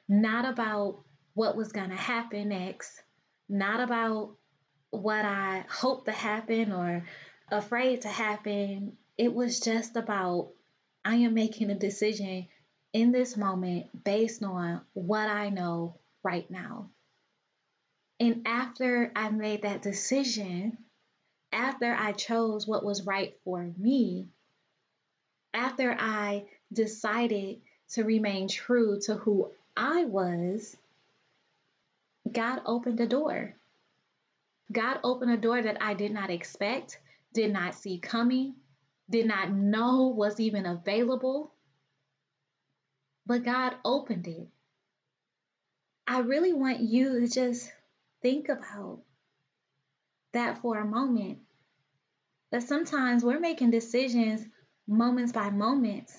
not 0.09 0.51
about 0.51 1.03
what 1.35 1.57
was 1.57 1.73
going 1.73 1.91
to 1.91 1.97
happen 1.97 2.49
next, 2.49 3.03
not 3.49 3.81
about 3.81 4.35
what 4.91 5.25
I 5.25 5.65
hoped 5.69 6.07
to 6.07 6.13
happen 6.13 6.73
or 6.73 7.05
afraid 7.51 8.03
to 8.03 8.09
happen. 8.09 8.97
It 9.19 9.33
was 9.35 9.61
just 9.61 9.97
about 9.97 10.53
I 11.05 11.17
am 11.17 11.35
making 11.35 11.71
a 11.71 11.79
decision 11.79 12.49
in 12.93 13.13
this 13.13 13.37
moment 13.37 14.05
based 14.05 14.43
on 14.43 14.81
what 14.95 15.29
I 15.29 15.51
know 15.51 15.99
right 16.23 16.51
now. 16.51 16.91
And 18.19 18.47
after 18.47 19.13
I 19.15 19.29
made 19.29 19.63
that 19.63 19.83
decision, 19.83 20.79
after 21.53 21.95
I 21.95 22.13
chose 22.13 22.67
what 22.67 22.85
was 22.85 23.07
right 23.07 23.35
for 23.45 23.71
me, 23.79 24.29
after 25.55 25.97
I 25.99 26.45
decided 26.73 27.61
to 27.91 28.05
remain 28.05 28.49
true 28.49 29.01
to 29.03 29.15
who 29.15 29.51
I 29.77 30.05
was, 30.05 30.77
God 32.31 32.63
opened 32.67 33.01
a 33.01 33.07
door. 33.07 33.55
God 34.71 34.99
opened 35.03 35.31
a 35.31 35.37
door 35.37 35.63
that 35.63 35.83
I 35.83 35.95
did 35.95 36.13
not 36.13 36.31
expect, 36.31 37.01
did 37.33 37.53
not 37.53 37.75
see 37.75 37.99
coming, 37.99 38.55
did 39.09 39.27
not 39.27 39.51
know 39.51 40.09
was 40.09 40.39
even 40.39 40.67
available. 40.67 41.53
But 43.27 43.45
God 43.45 43.75
opened 43.85 44.27
it. 44.27 44.49
I 46.07 46.21
really 46.21 46.53
want 46.53 46.81
you 46.81 47.21
to 47.21 47.29
just 47.29 47.71
think 48.23 48.49
about 48.49 49.01
that 50.39 50.59
for 50.59 50.79
a 50.79 50.85
moment. 50.85 51.39
That 52.51 52.63
sometimes 52.63 53.23
we're 53.23 53.41
making 53.41 53.71
decisions 53.71 54.47
moments 54.87 55.33
by 55.33 55.51
moments 55.51 56.19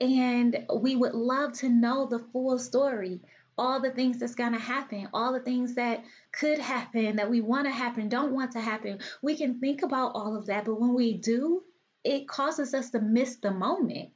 and 0.00 0.64
we 0.74 0.96
would 0.96 1.14
love 1.14 1.52
to 1.52 1.68
know 1.68 2.06
the 2.06 2.18
full 2.18 2.58
story, 2.58 3.20
all 3.58 3.80
the 3.80 3.90
things 3.90 4.18
that's 4.18 4.34
going 4.34 4.54
to 4.54 4.58
happen, 4.58 5.08
all 5.12 5.32
the 5.34 5.40
things 5.40 5.74
that 5.74 6.04
could 6.32 6.58
happen, 6.58 7.16
that 7.16 7.30
we 7.30 7.42
want 7.42 7.66
to 7.66 7.70
happen, 7.70 8.08
don't 8.08 8.32
want 8.32 8.52
to 8.52 8.60
happen. 8.60 8.98
We 9.20 9.36
can 9.36 9.60
think 9.60 9.82
about 9.82 10.12
all 10.14 10.36
of 10.36 10.46
that, 10.46 10.64
but 10.64 10.80
when 10.80 10.94
we 10.94 11.18
do, 11.18 11.62
it 12.02 12.26
causes 12.26 12.72
us 12.72 12.90
to 12.90 13.00
miss 13.00 13.36
the 13.36 13.50
moment. 13.50 14.10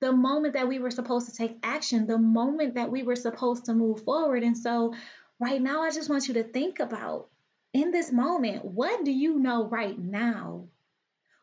The 0.00 0.12
moment 0.12 0.54
that 0.54 0.68
we 0.68 0.78
were 0.78 0.92
supposed 0.92 1.28
to 1.28 1.36
take 1.36 1.58
action, 1.62 2.06
the 2.06 2.18
moment 2.18 2.74
that 2.74 2.90
we 2.90 3.02
were 3.02 3.16
supposed 3.16 3.64
to 3.66 3.74
move 3.74 4.04
forward. 4.04 4.44
And 4.44 4.56
so, 4.56 4.94
right 5.40 5.60
now, 5.60 5.82
I 5.82 5.90
just 5.90 6.08
want 6.08 6.28
you 6.28 6.34
to 6.34 6.44
think 6.44 6.80
about 6.80 7.28
in 7.72 7.90
this 7.90 8.10
moment, 8.10 8.64
what 8.64 9.04
do 9.04 9.12
you 9.12 9.38
know 9.38 9.66
right 9.66 9.98
now? 9.98 10.68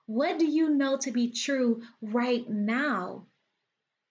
What 0.06 0.40
do 0.40 0.46
you 0.46 0.70
know 0.70 0.98
to 0.98 1.12
be 1.12 1.32
true 1.32 1.82
right 2.02 2.48
now? 2.50 3.26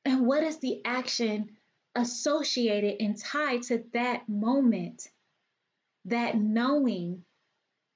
And 0.04 0.26
what 0.26 0.42
is 0.42 0.58
the 0.58 0.82
action 0.84 1.56
associated 1.94 3.00
and 3.00 3.18
tied 3.18 3.62
to 3.64 3.84
that 3.92 4.28
moment, 4.28 5.08
that 6.04 6.36
knowing 6.36 7.24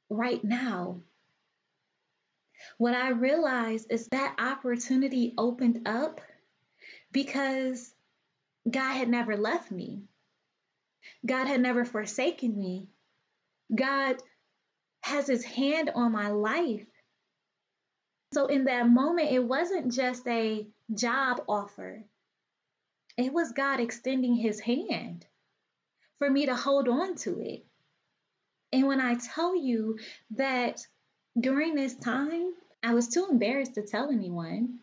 right 0.09 0.43
now? 0.43 1.01
What 2.79 2.95
I 2.95 3.11
realized 3.11 3.91
is 3.91 4.07
that 4.09 4.37
opportunity 4.39 5.35
opened 5.39 5.87
up 5.87 6.21
because 7.13 7.93
God 8.71 8.93
had 8.95 9.09
never 9.09 9.37
left 9.37 9.71
me. 9.71 10.03
God 11.25 11.47
had 11.47 11.61
never 11.61 11.85
forsaken 11.85 12.57
me. 12.57 12.89
God 13.75 14.17
has 15.03 15.27
his 15.27 15.45
hand 15.45 15.91
on 15.95 16.13
my 16.13 16.29
life. 16.29 16.87
So 18.33 18.47
in 18.47 18.65
that 18.65 18.89
moment, 18.89 19.33
it 19.33 19.43
wasn't 19.43 19.93
just 19.93 20.27
a 20.29 20.67
job 20.95 21.43
offer, 21.49 22.05
it 23.17 23.33
was 23.33 23.53
God 23.53 23.81
extending 23.81 24.35
his 24.35 24.61
hand 24.61 25.27
for 26.19 26.31
me 26.31 26.47
to 26.47 26.55
hold 26.55 26.89
on 26.89 27.17
to 27.17 27.41
it. 27.41 27.65
And 28.73 28.87
when 28.87 29.01
I 29.01 29.17
tell 29.17 29.57
you 29.57 29.99
that 30.37 30.81
during 31.39 31.75
this 31.75 31.97
time, 31.97 32.53
I 32.83 32.95
was 32.95 33.09
too 33.09 33.27
embarrassed 33.31 33.75
to 33.75 33.83
tell 33.83 34.11
anyone. 34.11 34.79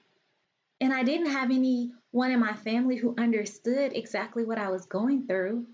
And 0.79 0.93
I 0.93 1.03
didn't 1.03 1.31
have 1.31 1.49
anyone 1.49 2.31
in 2.31 2.39
my 2.39 2.53
family 2.53 2.97
who 2.97 3.15
understood 3.17 3.93
exactly 3.93 4.43
what 4.43 4.59
I 4.59 4.69
was 4.69 4.85
going 4.85 5.25
through. 5.25 5.65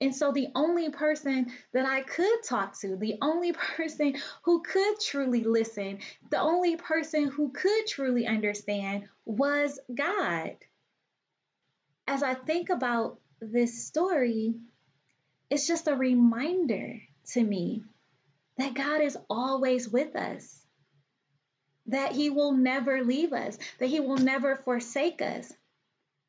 And 0.00 0.14
so 0.14 0.32
the 0.32 0.48
only 0.54 0.88
person 0.88 1.52
that 1.72 1.84
I 1.84 2.00
could 2.00 2.42
talk 2.42 2.78
to, 2.80 2.96
the 2.96 3.18
only 3.20 3.52
person 3.76 4.14
who 4.42 4.62
could 4.62 4.98
truly 5.00 5.44
listen, 5.44 5.98
the 6.30 6.40
only 6.40 6.76
person 6.76 7.26
who 7.26 7.50
could 7.50 7.86
truly 7.86 8.26
understand 8.26 9.08
was 9.24 9.78
God. 9.94 10.56
As 12.06 12.22
I 12.22 12.34
think 12.34 12.70
about 12.70 13.18
this 13.40 13.84
story, 13.84 14.54
it's 15.50 15.66
just 15.66 15.88
a 15.88 15.94
reminder 15.94 17.00
to 17.32 17.42
me 17.42 17.82
that 18.56 18.74
God 18.74 19.00
is 19.02 19.16
always 19.28 19.88
with 19.88 20.16
us, 20.16 20.64
that 21.86 22.12
He 22.12 22.30
will 22.30 22.52
never 22.52 23.04
leave 23.04 23.32
us, 23.32 23.58
that 23.78 23.88
He 23.88 24.00
will 24.00 24.16
never 24.16 24.56
forsake 24.56 25.22
us, 25.22 25.52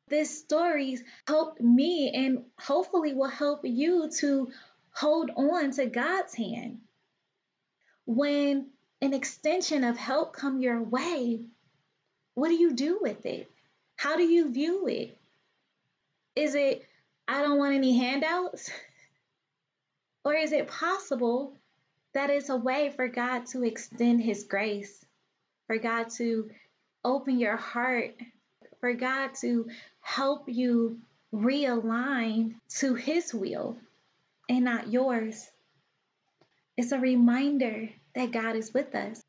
these 0.08 0.38
stories 0.38 1.02
helped 1.26 1.60
me 1.60 2.10
and 2.10 2.44
hopefully 2.58 3.14
will 3.14 3.28
help 3.28 3.60
you 3.64 4.10
to 4.20 4.50
hold 4.92 5.30
on 5.36 5.70
to 5.72 5.86
God's 5.86 6.34
hand. 6.34 6.80
When 8.04 8.70
an 9.00 9.14
extension 9.14 9.84
of 9.84 9.96
help 9.96 10.34
come 10.34 10.60
your 10.60 10.82
way, 10.82 11.40
what 12.34 12.48
do 12.48 12.54
you 12.54 12.74
do 12.74 12.98
with 13.00 13.24
it? 13.26 13.50
How 13.96 14.16
do 14.16 14.22
you 14.22 14.52
view 14.52 14.86
it? 14.86 15.16
Is 16.34 16.54
it 16.54 16.84
I 17.28 17.42
don't 17.42 17.58
want 17.58 17.74
any 17.74 17.96
handouts? 17.96 18.70
Or 20.24 20.34
is 20.34 20.52
it 20.52 20.68
possible 20.68 21.56
that 22.14 22.30
it's 22.30 22.48
a 22.48 22.54
way 22.54 22.90
for 22.90 23.08
God 23.08 23.46
to 23.46 23.64
extend 23.64 24.22
His 24.22 24.44
grace, 24.44 25.04
for 25.66 25.78
God 25.78 26.10
to 26.10 26.48
open 27.04 27.40
your 27.40 27.56
heart, 27.56 28.14
for 28.78 28.92
God 28.94 29.30
to 29.40 29.68
help 30.02 30.48
you 30.48 31.00
realign 31.32 32.56
to 32.80 32.94
His 32.94 33.32
will 33.32 33.78
and 34.48 34.64
not 34.64 34.92
yours? 34.92 35.50
It's 36.76 36.92
a 36.92 36.98
reminder 36.98 37.88
that 38.14 38.32
God 38.32 38.56
is 38.56 38.74
with 38.74 38.94
us. 38.94 39.22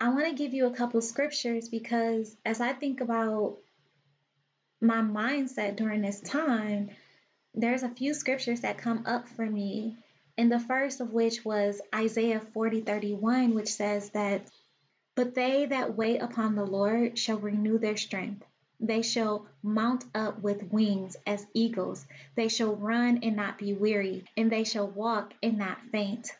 I 0.00 0.08
want 0.10 0.26
to 0.28 0.34
give 0.34 0.54
you 0.54 0.66
a 0.66 0.74
couple 0.74 1.00
scriptures 1.00 1.68
because 1.68 2.36
as 2.44 2.60
I 2.60 2.72
think 2.72 3.00
about 3.00 3.58
my 4.80 5.00
mindset 5.00 5.76
during 5.76 6.02
this 6.02 6.20
time, 6.20 6.90
there's 7.54 7.82
a 7.82 7.88
few 7.88 8.14
scriptures 8.14 8.60
that 8.60 8.78
come 8.78 9.04
up 9.06 9.28
for 9.28 9.44
me. 9.44 9.96
And 10.36 10.52
the 10.52 10.60
first 10.60 11.00
of 11.00 11.12
which 11.12 11.44
was 11.44 11.80
Isaiah 11.92 12.40
40 12.40 12.82
31, 12.82 13.54
which 13.54 13.72
says 13.72 14.10
that, 14.10 14.48
But 15.16 15.34
they 15.34 15.66
that 15.66 15.96
wait 15.96 16.18
upon 16.18 16.54
the 16.54 16.64
Lord 16.64 17.18
shall 17.18 17.38
renew 17.38 17.78
their 17.78 17.96
strength. 17.96 18.44
They 18.80 19.02
shall 19.02 19.46
mount 19.60 20.04
up 20.14 20.40
with 20.40 20.70
wings 20.72 21.16
as 21.26 21.46
eagles. 21.52 22.06
They 22.36 22.46
shall 22.46 22.76
run 22.76 23.18
and 23.24 23.34
not 23.34 23.58
be 23.58 23.72
weary, 23.72 24.24
and 24.36 24.52
they 24.52 24.62
shall 24.62 24.86
walk 24.86 25.34
and 25.42 25.58
not 25.58 25.80
faint. 25.90 26.30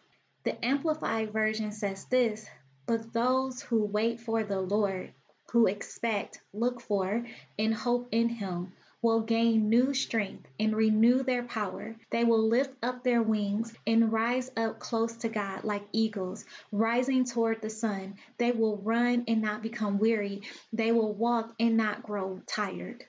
The 0.44 0.64
Amplified 0.64 1.32
Version 1.32 1.72
says 1.72 2.04
this 2.04 2.48
But 2.86 3.12
those 3.12 3.62
who 3.62 3.84
wait 3.84 4.20
for 4.20 4.44
the 4.44 4.60
Lord, 4.60 5.12
who 5.50 5.66
expect, 5.66 6.40
look 6.52 6.80
for, 6.80 7.26
and 7.58 7.74
hope 7.74 8.08
in 8.12 8.28
Him, 8.28 8.72
will 9.00 9.20
gain 9.20 9.68
new 9.68 9.94
strength 9.94 10.48
and 10.58 10.74
renew 10.74 11.22
their 11.22 11.44
power. 11.44 11.94
They 12.10 12.24
will 12.24 12.48
lift 12.48 12.74
up 12.82 13.04
their 13.04 13.22
wings 13.22 13.72
and 13.86 14.12
rise 14.12 14.50
up 14.56 14.80
close 14.80 15.16
to 15.18 15.28
God 15.28 15.62
like 15.64 15.84
eagles, 15.92 16.44
rising 16.72 17.24
toward 17.24 17.62
the 17.62 17.70
sun. 17.70 18.16
They 18.38 18.50
will 18.50 18.76
run 18.78 19.24
and 19.28 19.40
not 19.40 19.62
become 19.62 19.98
weary. 19.98 20.42
They 20.72 20.90
will 20.90 21.14
walk 21.14 21.54
and 21.60 21.76
not 21.76 22.02
grow 22.02 22.42
tired. 22.46 23.04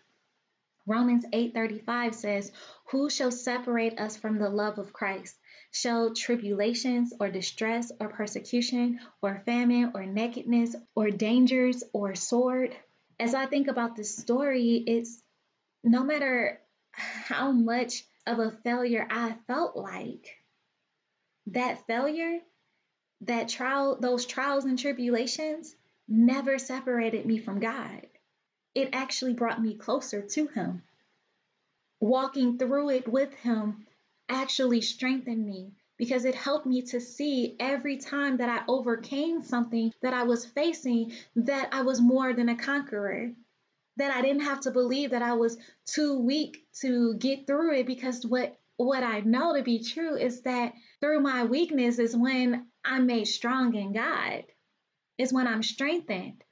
Romans 0.85 1.25
8:35 1.33 2.15
says, 2.15 2.51
"Who 2.87 3.09
shall 3.09 3.31
separate 3.31 3.99
us 3.99 4.15
from 4.15 4.37
the 4.37 4.49
love 4.49 4.77
of 4.79 4.93
Christ? 4.93 5.35
Shall 5.71 6.13
tribulations 6.13 7.13
or 7.19 7.29
distress 7.29 7.91
or 7.99 8.09
persecution 8.09 8.99
or 9.21 9.41
famine 9.45 9.91
or 9.93 10.05
nakedness 10.05 10.75
or 10.95 11.09
dangers 11.11 11.83
or 11.93 12.15
sword?" 12.15 12.75
As 13.19 13.33
I 13.33 13.47
think 13.47 13.67
about 13.67 13.95
this 13.95 14.15
story, 14.15 14.83
it's 14.87 15.21
no 15.83 16.03
matter 16.03 16.59
how 16.91 17.51
much 17.51 18.03
of 18.27 18.39
a 18.39 18.51
failure 18.51 19.07
I 19.09 19.35
felt 19.47 19.75
like, 19.75 20.37
that 21.47 21.85
failure, 21.87 22.39
that 23.21 23.49
trial, 23.49 23.97
those 23.99 24.25
trials 24.25 24.65
and 24.65 24.77
tribulations 24.77 25.75
never 26.07 26.57
separated 26.57 27.25
me 27.25 27.37
from 27.37 27.59
God 27.59 28.07
it 28.75 28.89
actually 28.93 29.33
brought 29.33 29.61
me 29.61 29.75
closer 29.75 30.21
to 30.21 30.47
Him. 30.47 30.83
Walking 31.99 32.57
through 32.57 32.89
it 32.91 33.07
with 33.07 33.33
Him 33.33 33.85
actually 34.29 34.81
strengthened 34.81 35.45
me 35.45 35.71
because 35.97 36.23
it 36.23 36.35
helped 36.35 36.65
me 36.65 36.83
to 36.83 37.01
see 37.01 37.55
every 37.59 37.97
time 37.97 38.37
that 38.37 38.49
I 38.49 38.63
overcame 38.67 39.41
something 39.41 39.93
that 40.01 40.13
I 40.13 40.23
was 40.23 40.45
facing 40.45 41.11
that 41.35 41.73
I 41.73 41.81
was 41.81 41.99
more 41.99 42.33
than 42.33 42.47
a 42.47 42.55
conqueror. 42.55 43.31
That 43.99 44.11
I 44.11 44.21
didn't 44.21 44.43
have 44.43 44.61
to 44.61 44.71
believe 44.71 45.11
that 45.11 45.21
I 45.21 45.33
was 45.33 45.57
too 45.85 46.19
weak 46.19 46.65
to 46.81 47.15
get 47.15 47.45
through 47.47 47.75
it 47.79 47.85
because 47.87 48.25
what 48.25 48.57
what 48.77 49.03
I 49.03 49.19
know 49.19 49.55
to 49.55 49.61
be 49.61 49.83
true 49.83 50.15
is 50.15 50.41
that 50.43 50.73
through 51.01 51.19
my 51.19 51.43
weakness 51.43 51.99
is 51.99 52.15
when 52.15 52.67
I'm 52.83 53.05
made 53.05 53.25
strong 53.25 53.75
in 53.75 53.93
God. 53.93 54.45
Is 55.17 55.33
when 55.33 55.47
I'm 55.47 55.63
strengthened. 55.63 56.43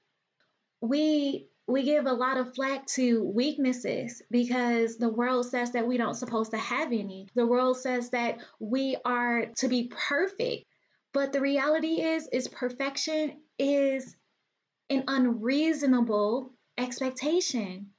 We 0.81 1.47
we 1.67 1.83
give 1.83 2.05
a 2.05 2.13
lot 2.13 2.37
of 2.37 2.55
flack 2.55 2.85
to 2.87 3.23
weaknesses 3.23 4.21
because 4.31 4.97
the 4.97 5.09
world 5.09 5.45
says 5.45 5.71
that 5.71 5.87
we 5.87 5.97
don't 5.97 6.15
supposed 6.15 6.51
to 6.51 6.57
have 6.57 6.87
any. 6.87 7.27
The 7.35 7.45
world 7.45 7.77
says 7.77 8.09
that 8.11 8.39
we 8.59 8.97
are 9.03 9.47
to 9.57 9.67
be 9.67 9.91
perfect. 10.09 10.65
But 11.13 11.33
the 11.33 11.41
reality 11.41 12.01
is 12.01 12.27
is 12.31 12.47
perfection 12.49 13.41
is 13.57 14.15
an 14.89 15.05
unreasonable 15.07 16.51
expectation. 16.77 17.91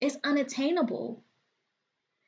It's 0.00 0.16
unattainable. 0.24 1.22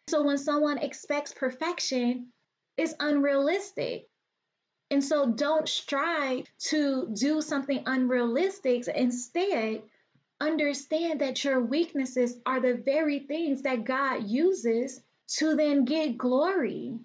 So 0.08 0.22
when 0.22 0.38
someone 0.38 0.78
expects 0.78 1.32
perfection, 1.32 2.28
it's 2.76 2.94
unrealistic. 3.00 4.08
And 4.90 5.02
so 5.02 5.30
don't 5.30 5.68
strive 5.68 6.46
to 6.68 7.08
do 7.18 7.40
something 7.40 7.82
unrealistic. 7.86 8.86
Instead, 8.86 9.82
understand 10.40 11.20
that 11.20 11.42
your 11.42 11.60
weaknesses 11.60 12.38
are 12.44 12.60
the 12.60 12.74
very 12.74 13.20
things 13.20 13.62
that 13.62 13.84
God 13.84 14.24
uses 14.24 15.00
to 15.38 15.56
then 15.56 15.84
get 15.84 16.18
glory. 16.18 16.98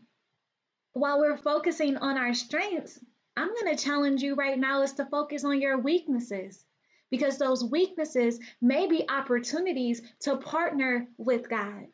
While 0.94 1.20
we're 1.20 1.38
focusing 1.38 1.98
on 1.98 2.18
our 2.18 2.34
strengths, 2.34 3.00
I'm 3.38 3.54
going 3.54 3.76
to 3.76 3.82
challenge 3.84 4.22
you 4.22 4.36
right 4.36 4.60
now 4.60 4.82
is 4.82 4.94
to 4.94 5.06
focus 5.06 5.46
on 5.46 5.62
your 5.62 5.78
weaknesses 5.78 6.66
because 7.10 7.38
those 7.38 7.64
weaknesses 7.64 8.40
may 8.62 8.88
be 8.88 9.08
opportunities 9.10 10.02
to 10.22 10.38
partner 10.38 11.08
with 11.18 11.50
God. 11.50 11.88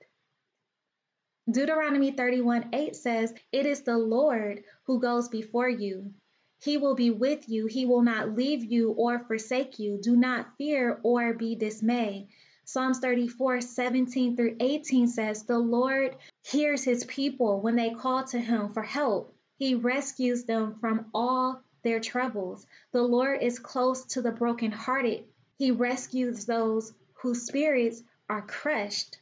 Deuteronomy 1.50 2.12
31 2.12 2.70
8 2.74 2.96
says, 2.96 3.34
It 3.52 3.66
is 3.66 3.82
the 3.82 3.98
Lord 3.98 4.64
who 4.86 5.00
goes 5.00 5.30
before 5.30 5.70
you. 5.70 6.14
He 6.60 6.78
will 6.78 6.96
be 6.96 7.12
with 7.12 7.48
you. 7.48 7.68
He 7.68 7.86
will 7.86 8.02
not 8.02 8.36
leave 8.36 8.64
you 8.64 8.92
or 8.92 9.20
forsake 9.20 9.78
you. 9.78 10.00
Do 10.02 10.16
not 10.16 10.58
fear 10.58 11.00
or 11.04 11.34
be 11.34 11.56
dismayed. 11.56 12.30
Psalms 12.64 12.98
34 12.98 13.62
17 13.62 14.36
through 14.36 14.56
18 14.60 15.08
says, 15.08 15.44
The 15.44 15.60
Lord 15.60 16.16
hears 16.42 16.84
his 16.84 17.04
people 17.04 17.62
when 17.62 17.76
they 17.76 17.92
call 17.92 18.24
to 18.24 18.40
him 18.40 18.74
for 18.74 18.82
help. 18.82 19.36
He 19.58 19.76
rescues 19.76 20.46
them 20.46 20.80
from 20.80 21.06
all 21.14 21.62
their 21.86 22.00
troubles. 22.00 22.66
The 22.92 23.04
Lord 23.04 23.42
is 23.44 23.60
close 23.60 24.04
to 24.08 24.22
the 24.22 24.32
brokenhearted. 24.32 25.24
He 25.58 25.72
rescues 25.72 26.46
those 26.46 26.92
whose 27.14 27.44
spirits 27.44 28.02
are 28.28 28.42
crushed. 28.42 29.20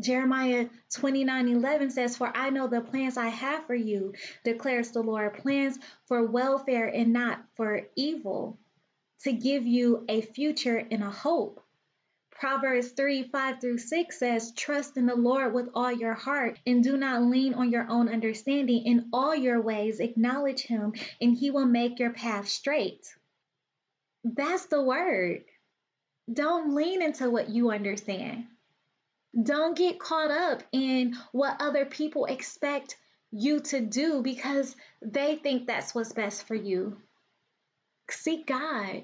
Jeremiah 0.00 0.68
29 0.94 1.48
11 1.48 1.90
says, 1.92 2.16
For 2.16 2.30
I 2.34 2.50
know 2.50 2.66
the 2.66 2.80
plans 2.80 3.16
I 3.16 3.28
have 3.28 3.66
for 3.66 3.74
you, 3.74 4.14
declares 4.44 4.90
the 4.90 5.02
Lord, 5.02 5.34
plans 5.34 5.78
for 6.06 6.24
welfare 6.24 6.88
and 6.88 7.12
not 7.12 7.44
for 7.54 7.82
evil, 7.94 8.58
to 9.22 9.32
give 9.32 9.64
you 9.64 10.04
a 10.08 10.22
future 10.22 10.84
and 10.90 11.04
a 11.04 11.10
hope. 11.10 11.62
Proverbs 12.40 12.92
3 12.92 13.24
5 13.24 13.60
through 13.60 13.76
6 13.76 14.18
says, 14.18 14.52
Trust 14.52 14.96
in 14.96 15.04
the 15.04 15.14
Lord 15.14 15.52
with 15.52 15.68
all 15.74 15.92
your 15.92 16.14
heart 16.14 16.58
and 16.66 16.82
do 16.82 16.96
not 16.96 17.22
lean 17.22 17.52
on 17.52 17.70
your 17.70 17.86
own 17.90 18.08
understanding. 18.08 18.86
In 18.86 19.10
all 19.12 19.34
your 19.34 19.60
ways, 19.60 20.00
acknowledge 20.00 20.62
Him, 20.62 20.94
and 21.20 21.36
He 21.36 21.50
will 21.50 21.66
make 21.66 21.98
your 21.98 22.14
path 22.14 22.48
straight. 22.48 23.14
That's 24.24 24.64
the 24.66 24.82
word. 24.82 25.44
Don't 26.32 26.74
lean 26.74 27.02
into 27.02 27.28
what 27.28 27.50
you 27.50 27.70
understand. 27.72 28.46
Don't 29.42 29.76
get 29.76 30.00
caught 30.00 30.30
up 30.30 30.62
in 30.72 31.18
what 31.32 31.60
other 31.60 31.84
people 31.84 32.24
expect 32.24 32.96
you 33.30 33.60
to 33.60 33.82
do 33.82 34.22
because 34.22 34.74
they 35.02 35.36
think 35.36 35.66
that's 35.66 35.94
what's 35.94 36.14
best 36.14 36.46
for 36.46 36.54
you. 36.54 36.96
Seek 38.08 38.46
God. 38.46 39.02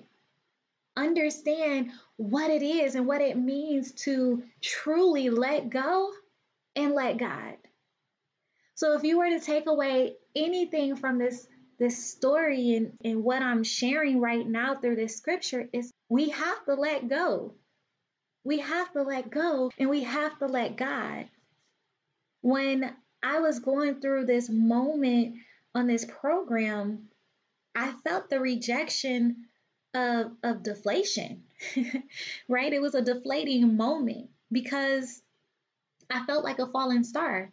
Understand 0.97 1.91
what 2.17 2.51
it 2.51 2.63
is 2.63 2.95
and 2.95 3.07
what 3.07 3.21
it 3.21 3.37
means 3.37 3.93
to 3.93 4.43
truly 4.63 5.29
let 5.31 5.69
go 5.69 6.11
and 6.75 6.95
let 6.95 7.19
God. 7.19 7.57
So 8.75 8.93
if 8.93 9.05
you 9.05 9.19
were 9.19 9.31
to 9.31 9.41
take 9.41 9.67
away 9.67 10.15
anything 10.35 10.97
from 10.97 11.19
this 11.19 11.47
this 11.79 12.11
story 12.11 12.75
and, 12.75 12.93
and 13.05 13.23
what 13.23 13.43
I'm 13.43 13.63
sharing 13.63 14.19
right 14.21 14.47
now 14.47 14.77
through 14.77 14.97
this 14.97 15.17
scripture 15.17 15.69
is 15.75 15.93
we 16.09 16.31
have 16.31 16.65
to 16.65 16.75
let 16.75 17.09
go. 17.09 17.55
We 18.45 18.61
have 18.61 18.93
to 18.93 19.03
let 19.03 19.31
go 19.31 19.71
and 19.79 19.91
we 19.91 20.05
have 20.05 20.39
to 20.39 20.47
let 20.47 20.77
God. 20.77 21.27
When 22.41 22.95
I 23.23 23.41
was 23.41 23.59
going 23.59 24.01
through 24.01 24.25
this 24.25 24.49
moment 24.49 25.37
on 25.75 25.87
this 25.87 26.07
program, 26.07 27.09
I 27.75 27.93
felt 28.05 28.31
the 28.31 28.41
rejection 28.41 29.47
of, 29.97 30.33
of 30.43 30.63
deflation, 30.63 31.43
right? 32.49 32.73
It 32.73 32.83
was 32.83 32.95
a 32.95 33.03
deflating 33.03 33.77
moment 33.77 34.31
because 34.53 35.23
I 36.11 36.25
felt 36.27 36.45
like 36.45 36.59
a 36.59 36.67
fallen 36.67 37.03
star. 37.03 37.51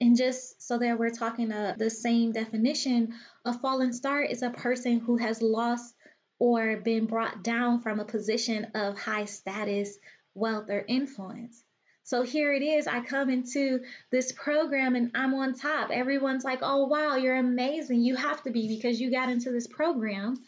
And 0.00 0.16
just 0.16 0.62
so 0.62 0.78
that 0.78 0.98
we're 0.98 1.10
talking 1.10 1.52
uh, 1.52 1.74
the 1.76 1.90
same 1.90 2.32
definition, 2.32 3.14
a 3.44 3.52
fallen 3.52 3.92
star 3.92 4.22
is 4.22 4.42
a 4.42 4.50
person 4.50 5.00
who 5.00 5.16
has 5.16 5.42
lost 5.42 5.94
or 6.38 6.76
been 6.76 7.06
brought 7.06 7.42
down 7.42 7.80
from 7.80 7.98
a 7.98 8.04
position 8.04 8.68
of 8.74 8.98
high 8.98 9.24
status, 9.24 9.98
wealth, 10.34 10.70
or 10.70 10.84
influence. 10.86 11.64
So 12.04 12.22
here 12.22 12.54
it 12.54 12.62
is. 12.62 12.86
I 12.86 13.00
come 13.00 13.28
into 13.28 13.80
this 14.10 14.32
program 14.32 14.94
and 14.94 15.10
I'm 15.14 15.34
on 15.34 15.52
top. 15.52 15.90
Everyone's 15.90 16.44
like, 16.44 16.60
oh, 16.62 16.86
wow, 16.86 17.16
you're 17.16 17.36
amazing. 17.36 18.00
You 18.00 18.16
have 18.16 18.42
to 18.44 18.50
be 18.50 18.66
because 18.66 18.98
you 19.00 19.10
got 19.10 19.28
into 19.28 19.50
this 19.50 19.66
program. 19.66 20.38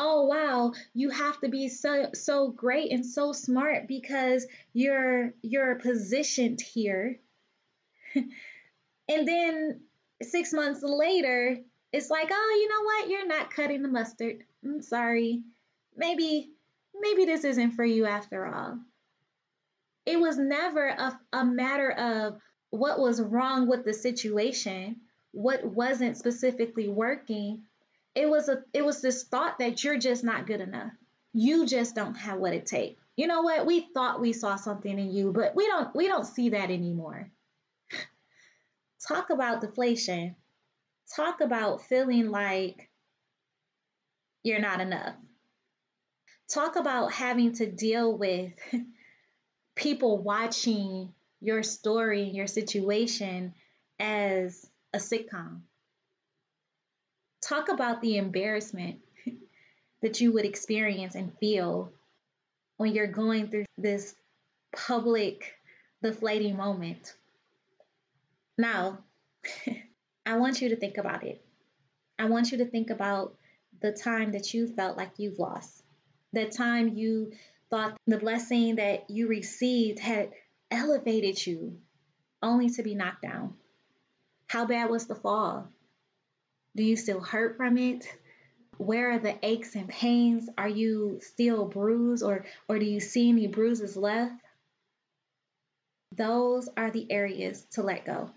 Oh, 0.00 0.26
wow, 0.26 0.74
you 0.94 1.10
have 1.10 1.40
to 1.40 1.48
be 1.48 1.68
so 1.68 2.10
so 2.14 2.50
great 2.50 2.92
and 2.92 3.04
so 3.04 3.32
smart 3.32 3.88
because 3.88 4.46
you're 4.72 5.34
you're 5.42 5.74
positioned 5.74 6.60
here. 6.60 7.18
and 8.14 9.28
then 9.28 9.80
six 10.22 10.52
months 10.52 10.84
later, 10.84 11.58
it's 11.92 12.10
like, 12.10 12.28
oh, 12.30 12.58
you 12.60 12.68
know 12.68 12.84
what? 12.84 13.10
You're 13.10 13.26
not 13.26 13.50
cutting 13.52 13.82
the 13.82 13.88
mustard. 13.88 14.44
I'm 14.64 14.82
sorry. 14.82 15.42
Maybe 15.96 16.52
maybe 16.94 17.24
this 17.24 17.42
isn't 17.42 17.72
for 17.72 17.84
you 17.84 18.06
after 18.06 18.46
all. 18.46 18.78
It 20.06 20.20
was 20.20 20.38
never 20.38 20.86
a, 20.86 21.18
a 21.32 21.44
matter 21.44 21.90
of 21.90 22.40
what 22.70 23.00
was 23.00 23.20
wrong 23.20 23.66
with 23.66 23.84
the 23.84 23.94
situation, 23.94 25.00
what 25.32 25.64
wasn't 25.64 26.16
specifically 26.16 26.88
working. 26.88 27.64
It 28.14 28.28
was 28.28 28.48
a 28.48 28.62
it 28.72 28.84
was 28.84 29.00
this 29.00 29.24
thought 29.24 29.58
that 29.58 29.84
you're 29.84 29.98
just 29.98 30.24
not 30.24 30.46
good 30.46 30.60
enough. 30.60 30.92
You 31.32 31.66
just 31.66 31.94
don't 31.94 32.14
have 32.14 32.38
what 32.38 32.54
it 32.54 32.66
takes. 32.66 33.00
You 33.16 33.26
know 33.26 33.42
what? 33.42 33.66
We 33.66 33.80
thought 33.80 34.20
we 34.20 34.32
saw 34.32 34.56
something 34.56 34.98
in 34.98 35.10
you, 35.12 35.32
but 35.32 35.54
we 35.54 35.66
don't 35.66 35.94
we 35.94 36.08
don't 36.08 36.26
see 36.26 36.50
that 36.50 36.70
anymore. 36.70 37.30
Talk 39.08 39.30
about 39.30 39.60
deflation. 39.60 40.36
Talk 41.14 41.40
about 41.40 41.82
feeling 41.82 42.30
like 42.30 42.90
you're 44.42 44.60
not 44.60 44.80
enough. 44.80 45.14
Talk 46.48 46.76
about 46.76 47.12
having 47.12 47.54
to 47.54 47.70
deal 47.70 48.16
with 48.16 48.52
people 49.74 50.18
watching 50.18 51.12
your 51.40 51.62
story 51.62 52.24
and 52.24 52.36
your 52.36 52.46
situation 52.46 53.54
as 53.98 54.68
a 54.92 54.98
sitcom. 54.98 55.60
Talk 57.48 57.70
about 57.70 58.02
the 58.02 58.18
embarrassment 58.18 58.98
that 60.02 60.20
you 60.20 60.32
would 60.32 60.44
experience 60.44 61.14
and 61.14 61.32
feel 61.38 61.90
when 62.76 62.92
you're 62.92 63.06
going 63.06 63.48
through 63.48 63.64
this 63.78 64.14
public 64.76 65.54
deflating 66.02 66.58
moment. 66.58 67.14
Now, 68.58 68.98
I 70.26 70.36
want 70.36 70.60
you 70.60 70.68
to 70.70 70.76
think 70.76 70.98
about 70.98 71.24
it. 71.24 71.42
I 72.18 72.26
want 72.26 72.52
you 72.52 72.58
to 72.58 72.66
think 72.66 72.90
about 72.90 73.34
the 73.80 73.92
time 73.92 74.32
that 74.32 74.52
you 74.52 74.66
felt 74.66 74.98
like 74.98 75.12
you've 75.16 75.38
lost, 75.38 75.82
the 76.34 76.46
time 76.46 76.96
you 76.96 77.32
thought 77.70 77.96
the 78.06 78.18
blessing 78.18 78.76
that 78.76 79.08
you 79.08 79.26
received 79.26 80.00
had 80.00 80.32
elevated 80.70 81.46
you 81.46 81.78
only 82.42 82.68
to 82.70 82.82
be 82.82 82.94
knocked 82.94 83.22
down? 83.22 83.54
How 84.48 84.66
bad 84.66 84.90
was 84.90 85.06
the 85.06 85.14
fall? 85.14 85.68
Do 86.76 86.84
you 86.84 86.96
still 86.96 87.20
hurt 87.20 87.56
from 87.56 87.76
it? 87.78 88.06
Where 88.76 89.12
are 89.12 89.18
the 89.18 89.36
aches 89.42 89.74
and 89.74 89.88
pains? 89.88 90.48
Are 90.56 90.68
you 90.68 91.18
still 91.20 91.64
bruised 91.64 92.22
or, 92.22 92.44
or 92.68 92.78
do 92.78 92.84
you 92.84 93.00
see 93.00 93.30
any 93.30 93.48
bruises 93.48 93.96
left? 93.96 94.34
Those 96.12 96.68
are 96.76 96.90
the 96.90 97.10
areas 97.10 97.64
to 97.72 97.82
let 97.82 98.04
go. 98.04 98.30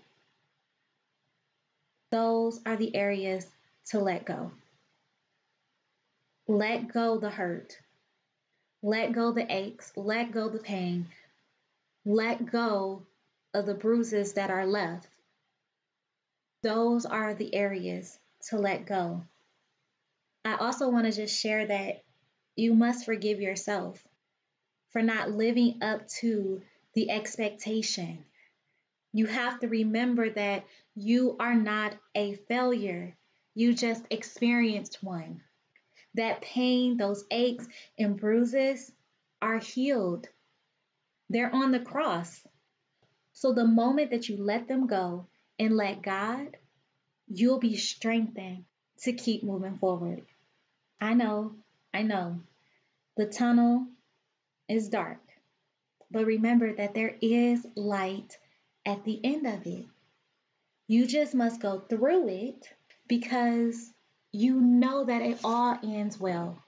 Those 2.10 2.60
are 2.66 2.76
the 2.76 2.94
areas 2.94 3.46
to 3.86 4.00
let 4.00 4.24
go. 4.24 4.50
Let 6.48 6.92
go 6.92 7.18
the 7.18 7.30
hurt. 7.30 7.78
Let 8.82 9.12
go 9.12 9.30
the 9.30 9.46
aches, 9.48 9.92
let 9.96 10.32
go 10.32 10.48
the 10.48 10.58
pain, 10.58 11.06
let 12.04 12.50
go 12.50 13.06
of 13.54 13.64
the 13.64 13.74
bruises 13.74 14.32
that 14.32 14.50
are 14.50 14.66
left. 14.66 15.06
Those 16.64 17.06
are 17.06 17.32
the 17.32 17.54
areas 17.54 18.18
to 18.48 18.58
let 18.58 18.86
go. 18.86 19.22
I 20.44 20.56
also 20.56 20.88
want 20.88 21.06
to 21.06 21.12
just 21.12 21.38
share 21.38 21.66
that 21.66 22.02
you 22.56 22.74
must 22.74 23.04
forgive 23.04 23.40
yourself 23.40 24.02
for 24.90 25.02
not 25.02 25.30
living 25.30 25.82
up 25.82 26.08
to 26.20 26.62
the 26.94 27.10
expectation. 27.10 28.24
You 29.12 29.26
have 29.26 29.60
to 29.60 29.68
remember 29.68 30.30
that 30.30 30.64
you 30.94 31.36
are 31.38 31.54
not 31.54 31.94
a 32.14 32.34
failure, 32.34 33.16
you 33.54 33.74
just 33.74 34.04
experienced 34.10 35.02
one 35.02 35.42
that 36.14 36.42
pain, 36.42 36.96
those 36.96 37.24
aches 37.30 37.66
and 37.98 38.18
bruises 38.18 38.92
are 39.40 39.58
healed. 39.58 40.28
They're 41.30 41.54
on 41.54 41.72
the 41.72 41.80
cross. 41.80 42.46
So 43.32 43.52
the 43.52 43.66
moment 43.66 44.10
that 44.10 44.28
you 44.28 44.36
let 44.36 44.68
them 44.68 44.86
go 44.86 45.26
and 45.58 45.76
let 45.76 46.02
God, 46.02 46.56
you'll 47.34 47.58
be 47.58 47.76
strengthened 47.76 48.64
to 49.02 49.12
keep 49.12 49.42
moving 49.42 49.78
forward. 49.78 50.22
I 51.00 51.14
know, 51.14 51.54
I 51.92 52.02
know. 52.02 52.40
The 53.16 53.26
tunnel 53.26 53.86
is 54.68 54.88
dark, 54.88 55.20
but 56.10 56.26
remember 56.26 56.74
that 56.74 56.94
there 56.94 57.14
is 57.20 57.66
light 57.74 58.36
at 58.84 59.04
the 59.04 59.20
end 59.24 59.46
of 59.46 59.66
it. 59.66 59.86
You 60.86 61.06
just 61.06 61.34
must 61.34 61.60
go 61.60 61.80
through 61.80 62.28
it 62.28 62.68
because 63.08 63.92
you 64.30 64.60
know 64.60 65.04
that 65.04 65.22
it 65.22 65.38
all 65.42 65.78
ends 65.82 66.18
well. 66.18 66.62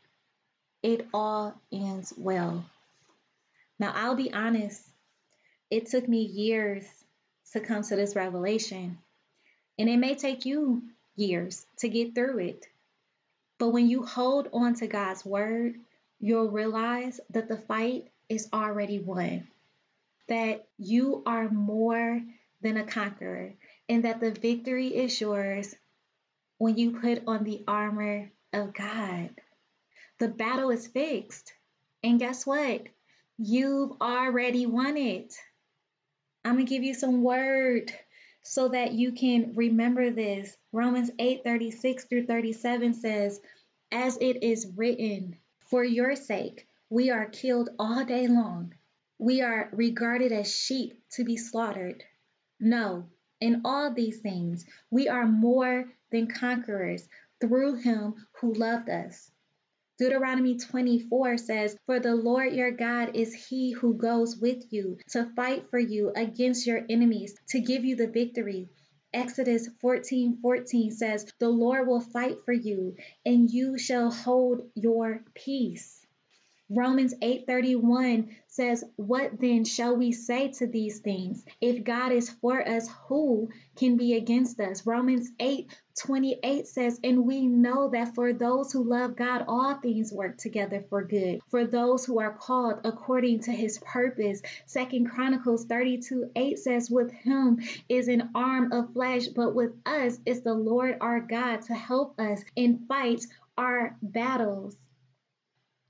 It 0.82 1.06
all 1.12 1.54
ends 1.72 2.12
well. 2.16 2.64
Now, 3.78 3.92
I'll 3.94 4.16
be 4.16 4.32
honest, 4.32 4.82
it 5.70 5.86
took 5.86 6.08
me 6.08 6.22
years 6.22 6.84
to 7.52 7.60
come 7.60 7.82
to 7.82 7.96
this 7.96 8.16
revelation, 8.16 8.98
and 9.78 9.88
it 9.88 9.98
may 9.98 10.14
take 10.14 10.44
you 10.44 10.82
years 11.16 11.66
to 11.78 11.88
get 11.88 12.14
through 12.14 12.38
it. 12.38 12.66
But 13.58 13.70
when 13.70 13.88
you 13.88 14.04
hold 14.04 14.48
on 14.52 14.74
to 14.74 14.86
God's 14.86 15.24
word, 15.24 15.76
you'll 16.20 16.50
realize 16.50 17.20
that 17.30 17.48
the 17.48 17.56
fight 17.56 18.08
is 18.28 18.48
already 18.52 18.98
won, 18.98 19.46
that 20.28 20.66
you 20.78 21.22
are 21.26 21.48
more 21.48 22.20
than 22.62 22.76
a 22.76 22.84
conqueror, 22.84 23.52
and 23.88 24.04
that 24.04 24.20
the 24.20 24.32
victory 24.32 24.88
is 24.88 25.20
yours 25.20 25.74
when 26.58 26.76
you 26.76 26.98
put 26.98 27.22
on 27.26 27.44
the 27.44 27.62
armor 27.68 28.30
of 28.52 28.72
God. 28.72 29.30
The 30.18 30.28
battle 30.28 30.70
is 30.70 30.86
fixed. 30.86 31.52
And 32.02 32.18
guess 32.18 32.46
what? 32.46 32.82
You've 33.38 33.92
already 34.00 34.66
won 34.66 34.96
it. 34.96 35.34
I'm 36.44 36.54
going 36.54 36.66
to 36.66 36.70
give 36.70 36.82
you 36.82 36.94
some 36.94 37.22
word 37.22 37.92
so 38.44 38.68
that 38.68 38.92
you 38.92 39.12
can 39.12 39.54
remember 39.54 40.10
this. 40.10 40.56
Romans 40.70 41.10
8 41.18 41.42
36 41.42 42.04
through 42.04 42.26
37 42.26 42.94
says, 42.94 43.40
As 43.90 44.18
it 44.20 44.42
is 44.42 44.70
written, 44.76 45.36
for 45.58 45.82
your 45.82 46.14
sake, 46.14 46.68
we 46.90 47.10
are 47.10 47.26
killed 47.26 47.70
all 47.78 48.04
day 48.04 48.28
long. 48.28 48.74
We 49.18 49.40
are 49.40 49.70
regarded 49.72 50.30
as 50.30 50.54
sheep 50.54 51.02
to 51.12 51.24
be 51.24 51.36
slaughtered. 51.38 52.04
No, 52.60 53.08
in 53.40 53.62
all 53.64 53.92
these 53.92 54.20
things, 54.20 54.66
we 54.90 55.08
are 55.08 55.26
more 55.26 55.90
than 56.10 56.26
conquerors 56.28 57.08
through 57.40 57.76
him 57.76 58.26
who 58.40 58.52
loved 58.52 58.90
us. 58.90 59.30
Deuteronomy 59.96 60.58
24 60.58 61.38
says, 61.38 61.76
For 61.86 62.00
the 62.00 62.16
Lord 62.16 62.52
your 62.52 62.72
God 62.72 63.14
is 63.14 63.32
he 63.32 63.70
who 63.70 63.94
goes 63.94 64.36
with 64.36 64.72
you 64.72 64.98
to 65.10 65.30
fight 65.36 65.70
for 65.70 65.78
you 65.78 66.12
against 66.16 66.66
your 66.66 66.84
enemies, 66.90 67.36
to 67.50 67.60
give 67.60 67.84
you 67.84 67.94
the 67.94 68.08
victory. 68.08 68.68
Exodus 69.12 69.68
14 69.80 70.38
14 70.42 70.90
says, 70.90 71.30
The 71.38 71.48
Lord 71.48 71.86
will 71.86 72.00
fight 72.00 72.38
for 72.44 72.52
you, 72.52 72.96
and 73.24 73.48
you 73.48 73.78
shall 73.78 74.10
hold 74.10 74.68
your 74.74 75.22
peace. 75.34 76.03
Romans 76.76 77.14
8:31 77.22 78.30
says, 78.48 78.82
"What 78.96 79.38
then 79.38 79.64
shall 79.64 79.96
we 79.96 80.10
say 80.10 80.48
to 80.54 80.66
these 80.66 80.98
things? 80.98 81.44
If 81.60 81.84
God 81.84 82.10
is 82.10 82.30
for 82.30 82.66
us, 82.68 82.88
who 83.06 83.50
can 83.76 83.96
be 83.96 84.14
against 84.14 84.58
us?" 84.58 84.84
Romans 84.84 85.30
8:28 85.38 86.66
says, 86.66 86.98
"And 87.04 87.26
we 87.26 87.46
know 87.46 87.90
that 87.90 88.16
for 88.16 88.32
those 88.32 88.72
who 88.72 88.82
love 88.82 89.14
God, 89.14 89.44
all 89.46 89.76
things 89.76 90.12
work 90.12 90.36
together 90.36 90.84
for 90.90 91.04
good, 91.04 91.42
for 91.46 91.64
those 91.64 92.04
who 92.04 92.18
are 92.18 92.34
called 92.34 92.80
according 92.82 93.38
to 93.42 93.52
his 93.52 93.78
purpose." 93.78 94.42
Second 94.66 95.10
Chronicles 95.10 95.66
32:8 95.66 96.58
says, 96.58 96.90
"With 96.90 97.12
him 97.12 97.60
is 97.88 98.08
an 98.08 98.30
arm 98.34 98.72
of 98.72 98.92
flesh, 98.94 99.28
but 99.28 99.54
with 99.54 99.74
us 99.86 100.18
is 100.26 100.40
the 100.40 100.54
Lord 100.54 100.96
our 101.00 101.20
God 101.20 101.62
to 101.62 101.74
help 101.74 102.18
us 102.18 102.44
in 102.56 102.78
fight 102.88 103.24
our 103.56 103.96
battles." 104.02 104.76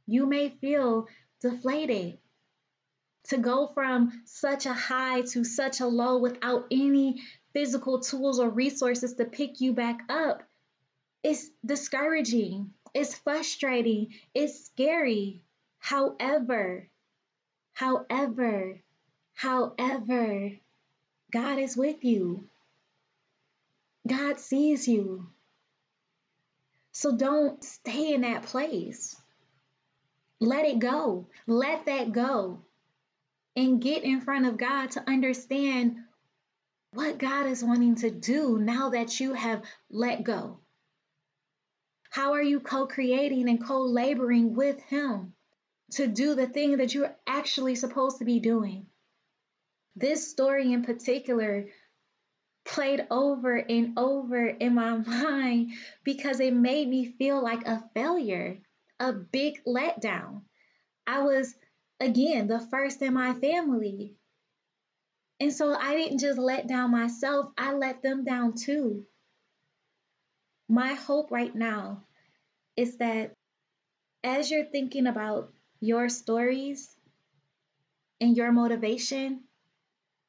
You 0.07 0.27
may 0.27 0.51
feel 0.51 1.09
deflated. 1.40 2.19
To 3.29 3.38
go 3.38 3.69
from 3.69 4.23
such 4.27 4.67
a 4.67 4.75
high 4.75 5.23
to 5.23 5.45
such 5.45 5.81
a 5.81 5.87
low 5.87 6.19
without 6.19 6.67
any 6.71 7.23
physical 7.55 8.01
tools 8.01 8.38
or 8.38 8.51
resources 8.51 9.14
to 9.14 9.25
pick 9.25 9.62
you 9.62 9.73
back 9.73 10.01
up 10.11 10.43
it's 11.23 11.49
discouraging, 11.64 12.75
it's 12.93 13.14
frustrating, 13.14 14.12
it's 14.35 14.67
scary. 14.67 15.40
However, 15.79 16.87
however, 17.73 18.83
However, 19.35 20.53
God 21.33 21.59
is 21.59 21.77
with 21.77 22.05
you. 22.05 22.49
God 24.07 24.38
sees 24.38 24.87
you. 24.87 25.29
So 26.93 27.17
don't 27.17 27.62
stay 27.64 28.14
in 28.14 28.21
that 28.21 28.45
place. 28.45 29.21
Let 30.44 30.66
it 30.66 30.78
go. 30.78 31.26
Let 31.46 31.87
that 31.87 32.12
go. 32.12 32.61
And 33.57 33.80
get 33.80 34.04
in 34.04 34.20
front 34.20 34.46
of 34.46 34.57
God 34.57 34.92
to 34.92 35.09
understand 35.09 35.96
what 36.92 37.18
God 37.18 37.46
is 37.46 37.64
wanting 37.64 37.96
to 37.96 38.11
do 38.11 38.59
now 38.59 38.90
that 38.90 39.20
you 39.20 39.33
have 39.35 39.62
let 39.90 40.24
go. 40.24 40.59
How 42.11 42.35
are 42.35 42.42
you 42.42 42.61
co 42.61 42.87
creating 42.87 43.48
and 43.48 43.64
co 43.64 43.80
laboring 43.80 44.54
with 44.54 44.80
Him 44.83 45.35
to 45.92 46.07
do 46.07 46.35
the 46.35 46.46
thing 46.46 46.76
that 46.76 46.94
you're 46.94 47.14
actually 47.26 47.74
supposed 47.74 48.18
to 48.18 48.24
be 48.24 48.38
doing? 48.38 48.87
This 49.96 50.30
story 50.30 50.72
in 50.72 50.85
particular 50.85 51.66
played 52.64 53.07
over 53.11 53.57
and 53.57 53.98
over 53.98 54.46
in 54.46 54.74
my 54.74 54.96
mind 55.07 55.72
because 56.04 56.40
it 56.40 56.54
made 56.54 56.88
me 56.88 57.14
feel 57.18 57.42
like 57.42 57.66
a 57.66 57.83
failure, 57.94 58.59
a 59.00 59.12
big 59.12 59.62
letdown. 59.64 60.42
I 61.07 61.22
was, 61.22 61.54
again, 62.00 62.46
the 62.46 62.61
first 62.61 63.02
in 63.02 63.14
my 63.14 63.35
family. 63.35 64.14
And 65.40 65.52
so 65.52 65.74
I 65.74 65.94
didn't 65.96 66.18
just 66.18 66.38
let 66.38 66.66
down 66.66 66.90
myself, 66.90 67.50
I 67.59 67.74
let 67.74 68.02
them 68.02 68.24
down 68.24 68.54
too. 68.54 69.04
My 70.68 70.94
hope 70.94 71.30
right 71.30 71.54
now 71.54 72.04
is 72.76 72.96
that 72.98 73.33
as 74.22 74.50
you're 74.50 74.64
thinking 74.64 75.07
about 75.07 75.52
your 75.80 76.09
stories 76.09 76.88
and 78.20 78.37
your 78.37 78.52
motivation, 78.52 79.40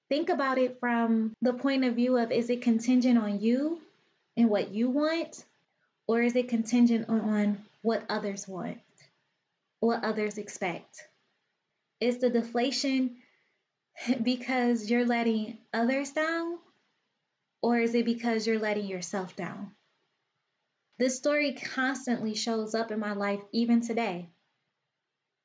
think 0.09 0.29
about 0.29 0.57
it 0.57 0.79
from 0.79 1.33
the 1.41 1.53
point 1.53 1.85
of 1.85 1.95
view 1.95 2.17
of 2.17 2.31
is 2.31 2.49
it 2.49 2.61
contingent 2.61 3.17
on 3.17 3.39
you 3.39 3.79
and 4.35 4.49
what 4.49 4.71
you 4.71 4.89
want, 4.89 5.45
or 6.07 6.21
is 6.21 6.35
it 6.35 6.49
contingent 6.49 7.07
on 7.07 7.57
what 7.85 8.03
others 8.09 8.47
want, 8.47 8.79
what 9.79 10.03
others 10.03 10.39
expect? 10.39 11.03
Is 12.01 12.17
the 12.17 12.31
deflation 12.31 13.17
because 14.23 14.89
you're 14.89 15.05
letting 15.05 15.59
others 15.71 16.09
down, 16.09 16.57
or 17.61 17.77
is 17.77 17.93
it 17.93 18.05
because 18.05 18.47
you're 18.47 18.57
letting 18.57 18.87
yourself 18.87 19.35
down? 19.35 19.69
This 20.97 21.15
story 21.15 21.53
constantly 21.53 22.33
shows 22.33 22.73
up 22.73 22.89
in 22.89 22.99
my 22.99 23.13
life, 23.13 23.41
even 23.51 23.81
today, 23.81 24.29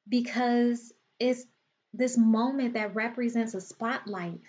because 0.08 0.94
it's 1.18 1.44
this 1.92 2.16
moment 2.16 2.72
that 2.72 2.94
represents 2.94 3.52
a 3.52 3.60
spotlight 3.60 4.40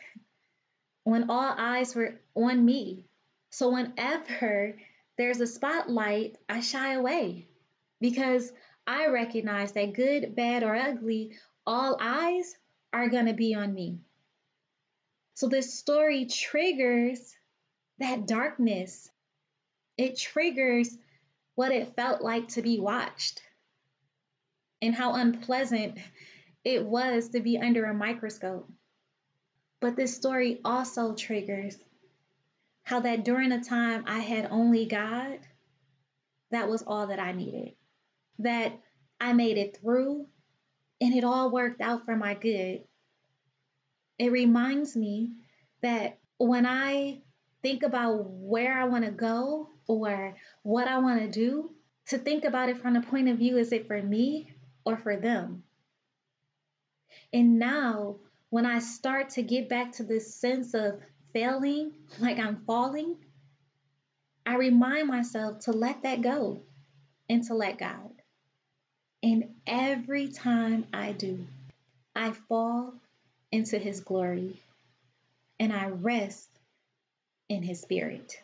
when 1.04 1.30
all 1.30 1.56
eyes 1.58 1.93
were 1.93 2.15
on 2.36 2.63
me. 2.63 3.04
So, 3.49 3.71
whenever 3.71 4.77
there's 5.17 5.41
a 5.41 5.47
spotlight, 5.47 6.38
I 6.47 6.62
shy 6.62 6.93
away 6.93 7.47
because 8.02 8.52
I 8.86 9.08
recognize 9.08 9.72
that 9.74 9.94
good, 9.94 10.36
bad, 10.36 10.64
or 10.64 10.76
ugly, 10.76 11.38
all 11.66 11.98
eyes 12.02 12.56
are 12.92 13.08
going 13.08 13.28
to 13.28 13.34
be 13.34 13.54
on 13.54 13.74
me. 13.74 14.00
So, 15.36 15.48
this 15.48 15.74
story 15.74 16.26
triggers 16.26 17.36
that 18.02 18.28
darkness. 18.28 19.10
It 19.98 20.18
triggers 20.18 20.98
what 21.56 21.72
it 21.72 21.96
felt 21.96 22.22
like 22.22 22.50
to 22.50 22.62
be 22.62 22.80
watched 22.80 23.42
and 24.82 24.96
how 24.96 25.14
unpleasant 25.14 26.00
it 26.64 26.84
was 26.84 27.30
to 27.30 27.40
be 27.40 27.60
under 27.60 27.86
a 27.86 27.94
microscope. 27.94 28.70
But 29.80 29.96
this 29.96 30.16
story 30.16 30.60
also 30.66 31.14
triggers 31.14 31.78
how 32.84 33.02
that 33.02 33.24
during 33.24 33.52
a 33.52 33.64
time 33.64 34.04
I 34.08 34.20
had 34.20 34.48
only 34.50 34.86
God, 34.86 35.40
that 36.50 36.70
was 36.70 36.82
all 36.82 37.08
that 37.08 37.20
I 37.20 37.32
needed. 37.32 37.74
That 38.43 38.80
I 39.19 39.34
made 39.34 39.58
it 39.58 39.77
through 39.77 40.27
and 40.99 41.13
it 41.13 41.23
all 41.23 41.51
worked 41.51 41.82
out 41.82 42.06
for 42.06 42.15
my 42.15 42.34
good. 42.34 42.84
It 44.17 44.32
reminds 44.32 44.95
me 44.95 45.32
that 45.82 46.19
when 46.38 46.65
I 46.65 47.21
think 47.62 47.84
about 47.84 48.25
where 48.25 48.80
I 48.80 48.86
want 48.86 49.06
to 49.06 49.12
go 49.12 49.69
or 49.88 50.36
what 50.63 50.88
I 50.88 50.99
want 50.99 51.21
to 51.21 51.27
do, 51.27 51.71
to 52.08 52.17
think 52.17 52.45
about 52.45 52.69
it 52.69 52.77
from 52.82 52.93
the 52.93 53.01
point 53.01 53.30
of 53.30 53.38
view 53.38 53.58
is 53.58 53.71
it 53.71 53.88
for 53.88 54.01
me 54.01 54.54
or 54.86 54.97
for 54.97 55.15
them? 55.15 55.63
And 57.34 57.60
now, 57.60 58.17
when 58.49 58.65
I 58.65 58.80
start 58.80 59.32
to 59.32 59.43
get 59.43 59.69
back 59.69 59.93
to 59.93 60.04
this 60.04 60.36
sense 60.36 60.73
of 60.73 60.99
failing, 61.34 61.93
like 62.19 62.38
I'm 62.39 62.63
falling, 62.65 63.17
I 64.45 64.56
remind 64.56 65.08
myself 65.08 65.60
to 65.62 65.71
let 65.71 66.04
that 66.04 66.21
go 66.21 66.63
and 67.30 67.43
to 67.45 67.54
let 67.54 67.77
God. 67.77 68.20
And 69.23 69.55
every 69.67 70.29
time 70.29 70.88
I 70.93 71.12
do, 71.12 71.45
I 72.15 72.31
fall 72.31 72.93
into 73.51 73.77
His 73.77 74.01
glory 74.01 74.60
and 75.60 75.71
I 75.71 75.89
rest 75.89 76.49
in 77.47 77.62
His 77.62 77.81
Spirit. 77.81 78.41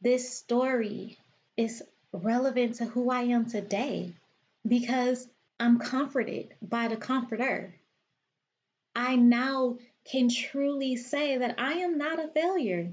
This 0.00 0.32
story 0.32 1.18
is 1.56 1.82
relevant 2.12 2.76
to 2.76 2.84
who 2.84 3.10
I 3.10 3.22
am 3.22 3.46
today 3.46 4.12
because 4.66 5.26
I'm 5.58 5.78
comforted 5.78 6.54
by 6.62 6.88
the 6.88 6.96
Comforter. 6.96 7.74
I 8.94 9.16
now 9.16 9.78
can 10.04 10.28
truly 10.28 10.96
say 10.96 11.38
that 11.38 11.56
I 11.58 11.74
am 11.74 11.98
not 11.98 12.18
a 12.18 12.28
failure, 12.28 12.92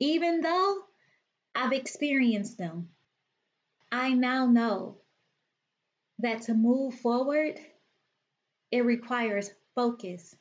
even 0.00 0.40
though 0.40 0.78
I've 1.54 1.72
experienced 1.72 2.58
them. 2.58 2.88
I 3.94 4.12
now 4.12 4.46
know 4.46 4.96
that 6.18 6.42
to 6.42 6.54
move 6.54 6.94
forward, 6.94 7.60
it 8.72 8.84
requires 8.84 9.52
focus, 9.76 10.34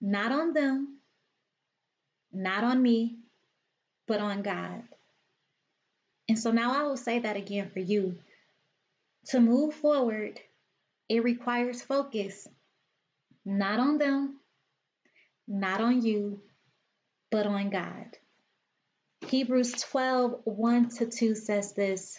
not 0.00 0.32
on 0.32 0.52
them, 0.52 0.98
not 2.32 2.64
on 2.64 2.82
me, 2.82 3.18
but 4.08 4.18
on 4.18 4.42
God. 4.42 4.82
And 6.28 6.36
so 6.36 6.50
now 6.50 6.74
I 6.74 6.82
will 6.82 6.96
say 6.96 7.20
that 7.20 7.36
again 7.36 7.70
for 7.70 7.78
you 7.78 8.18
to 9.26 9.38
move 9.38 9.74
forward, 9.74 10.40
it 11.08 11.22
requires 11.22 11.80
focus, 11.82 12.48
not 13.44 13.78
on 13.78 13.98
them, 13.98 14.40
not 15.46 15.80
on 15.80 16.02
you, 16.02 16.40
but 17.30 17.46
on 17.46 17.70
God. 17.70 18.06
Hebrews 19.28 19.70
12 19.70 20.40
1 20.42 20.88
to 20.96 21.06
2 21.06 21.36
says 21.36 21.74
this 21.74 22.18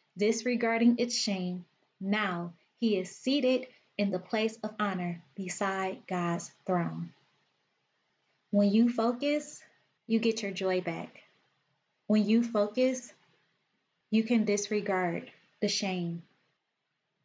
disregarding 0.21 0.97
its 0.99 1.17
shame. 1.17 1.65
Now 1.99 2.53
he 2.79 2.95
is 2.95 3.09
seated 3.09 3.65
in 3.97 4.11
the 4.11 4.19
place 4.19 4.55
of 4.63 4.69
honor 4.79 5.19
beside 5.33 6.05
God's 6.05 6.51
throne. 6.67 7.11
When 8.51 8.71
you 8.71 8.87
focus, 8.87 9.63
you 10.05 10.19
get 10.19 10.43
your 10.43 10.51
joy 10.51 10.81
back. 10.81 11.23
When 12.05 12.23
you 12.23 12.43
focus, 12.43 13.11
you 14.11 14.23
can 14.23 14.45
disregard 14.45 15.31
the 15.59 15.67
shame. 15.67 16.21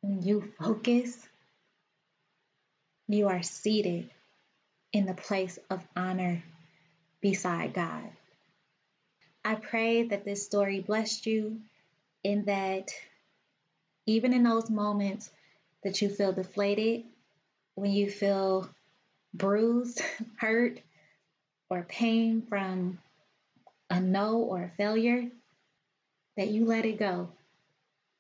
When 0.01 0.23
you 0.23 0.51
focus, 0.59 1.19
you 3.09 3.29
are 3.29 3.43
seated 3.43 4.09
in 4.95 5.05
the 5.05 5.21
place 5.29 5.59
of 5.69 5.87
honor 5.95 6.43
beside 7.21 7.75
God. 7.75 8.09
I 9.45 9.57
pray 9.57 10.05
that 10.05 10.25
this 10.25 10.47
story 10.47 10.81
blessed 10.81 11.27
you 11.27 11.61
in 12.27 12.45
that 12.47 12.91
even 14.05 14.33
in 14.33 14.43
those 14.43 14.69
moments 14.69 15.31
that 15.85 16.03
you 16.03 16.09
feel 16.09 16.33
deflated, 16.33 17.05
when 17.77 17.93
you 17.93 18.11
feel 18.11 18.69
bruised, 19.33 20.03
hurt, 20.37 20.81
or 21.71 21.87
pain 21.89 22.43
from 22.43 22.99
a 23.91 24.01
no 24.01 24.39
or 24.39 24.65
a 24.65 24.77
failure, 24.77 25.29
that 26.37 26.49
you 26.49 26.65
let 26.65 26.85
it 26.85 26.99
go 26.99 27.29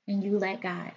and 0.06 0.22
you 0.22 0.38
let 0.38 0.60
God. 0.60 0.92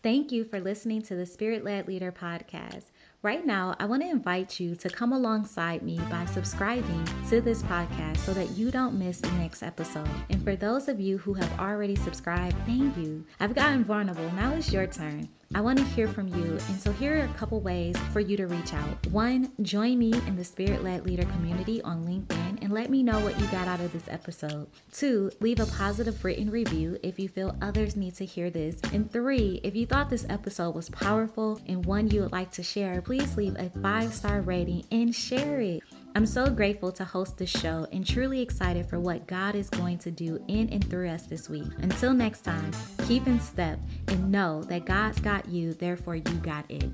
Thank 0.00 0.30
you 0.30 0.44
for 0.44 0.60
listening 0.60 1.02
to 1.02 1.16
the 1.16 1.26
Spirit 1.26 1.64
Led 1.64 1.88
Leader 1.88 2.12
podcast. 2.12 2.84
Right 3.20 3.44
now, 3.44 3.74
I 3.80 3.86
want 3.86 4.02
to 4.02 4.08
invite 4.08 4.60
you 4.60 4.76
to 4.76 4.88
come 4.88 5.12
alongside 5.12 5.82
me 5.82 5.98
by 6.08 6.24
subscribing 6.26 7.04
to 7.30 7.40
this 7.40 7.64
podcast 7.64 8.18
so 8.18 8.32
that 8.32 8.50
you 8.50 8.70
don't 8.70 8.96
miss 8.96 9.20
the 9.20 9.32
next 9.32 9.60
episode. 9.60 10.08
And 10.30 10.40
for 10.44 10.54
those 10.54 10.86
of 10.86 11.00
you 11.00 11.18
who 11.18 11.34
have 11.34 11.58
already 11.58 11.96
subscribed, 11.96 12.54
thank 12.64 12.96
you. 12.96 13.26
I've 13.40 13.56
gotten 13.56 13.82
vulnerable. 13.82 14.30
Now 14.36 14.54
it's 14.54 14.72
your 14.72 14.86
turn. 14.86 15.30
I 15.54 15.62
want 15.62 15.78
to 15.78 15.84
hear 15.84 16.08
from 16.08 16.28
you, 16.28 16.58
and 16.68 16.78
so 16.78 16.92
here 16.92 17.20
are 17.20 17.24
a 17.24 17.28
couple 17.28 17.58
ways 17.60 17.96
for 18.12 18.20
you 18.20 18.36
to 18.36 18.46
reach 18.46 18.74
out. 18.74 19.06
One, 19.06 19.50
join 19.62 19.98
me 19.98 20.12
in 20.12 20.36
the 20.36 20.44
Spirit 20.44 20.84
Led 20.84 21.06
Leader 21.06 21.24
community 21.24 21.80
on 21.80 22.06
LinkedIn 22.06 22.58
and 22.60 22.70
let 22.70 22.90
me 22.90 23.02
know 23.02 23.18
what 23.20 23.40
you 23.40 23.46
got 23.46 23.66
out 23.66 23.80
of 23.80 23.90
this 23.94 24.08
episode. 24.08 24.66
Two, 24.92 25.30
leave 25.40 25.58
a 25.58 25.64
positive 25.64 26.22
written 26.22 26.50
review 26.50 26.98
if 27.02 27.18
you 27.18 27.30
feel 27.30 27.56
others 27.62 27.96
need 27.96 28.14
to 28.16 28.26
hear 28.26 28.50
this. 28.50 28.78
And 28.92 29.10
three, 29.10 29.60
if 29.62 29.74
you 29.74 29.86
thought 29.86 30.10
this 30.10 30.26
episode 30.28 30.74
was 30.74 30.90
powerful 30.90 31.62
and 31.66 31.86
one 31.86 32.10
you 32.10 32.20
would 32.20 32.32
like 32.32 32.50
to 32.52 32.62
share, 32.62 33.00
please 33.00 33.38
leave 33.38 33.56
a 33.56 33.70
five 33.70 34.12
star 34.12 34.42
rating 34.42 34.84
and 34.90 35.14
share 35.14 35.60
it. 35.60 35.82
I'm 36.18 36.26
so 36.26 36.50
grateful 36.50 36.90
to 36.90 37.04
host 37.04 37.38
this 37.38 37.48
show 37.48 37.86
and 37.92 38.04
truly 38.04 38.40
excited 38.40 38.90
for 38.90 38.98
what 38.98 39.28
God 39.28 39.54
is 39.54 39.70
going 39.70 39.98
to 39.98 40.10
do 40.10 40.42
in 40.48 40.68
and 40.70 40.84
through 40.90 41.10
us 41.10 41.22
this 41.22 41.48
week. 41.48 41.68
Until 41.78 42.12
next 42.12 42.40
time, 42.40 42.72
keep 43.06 43.28
in 43.28 43.38
step 43.38 43.78
and 44.08 44.32
know 44.32 44.64
that 44.64 44.84
God's 44.84 45.20
got 45.20 45.48
you, 45.48 45.74
therefore, 45.74 46.16
you 46.16 46.34
got 46.42 46.64
it. 46.68 46.90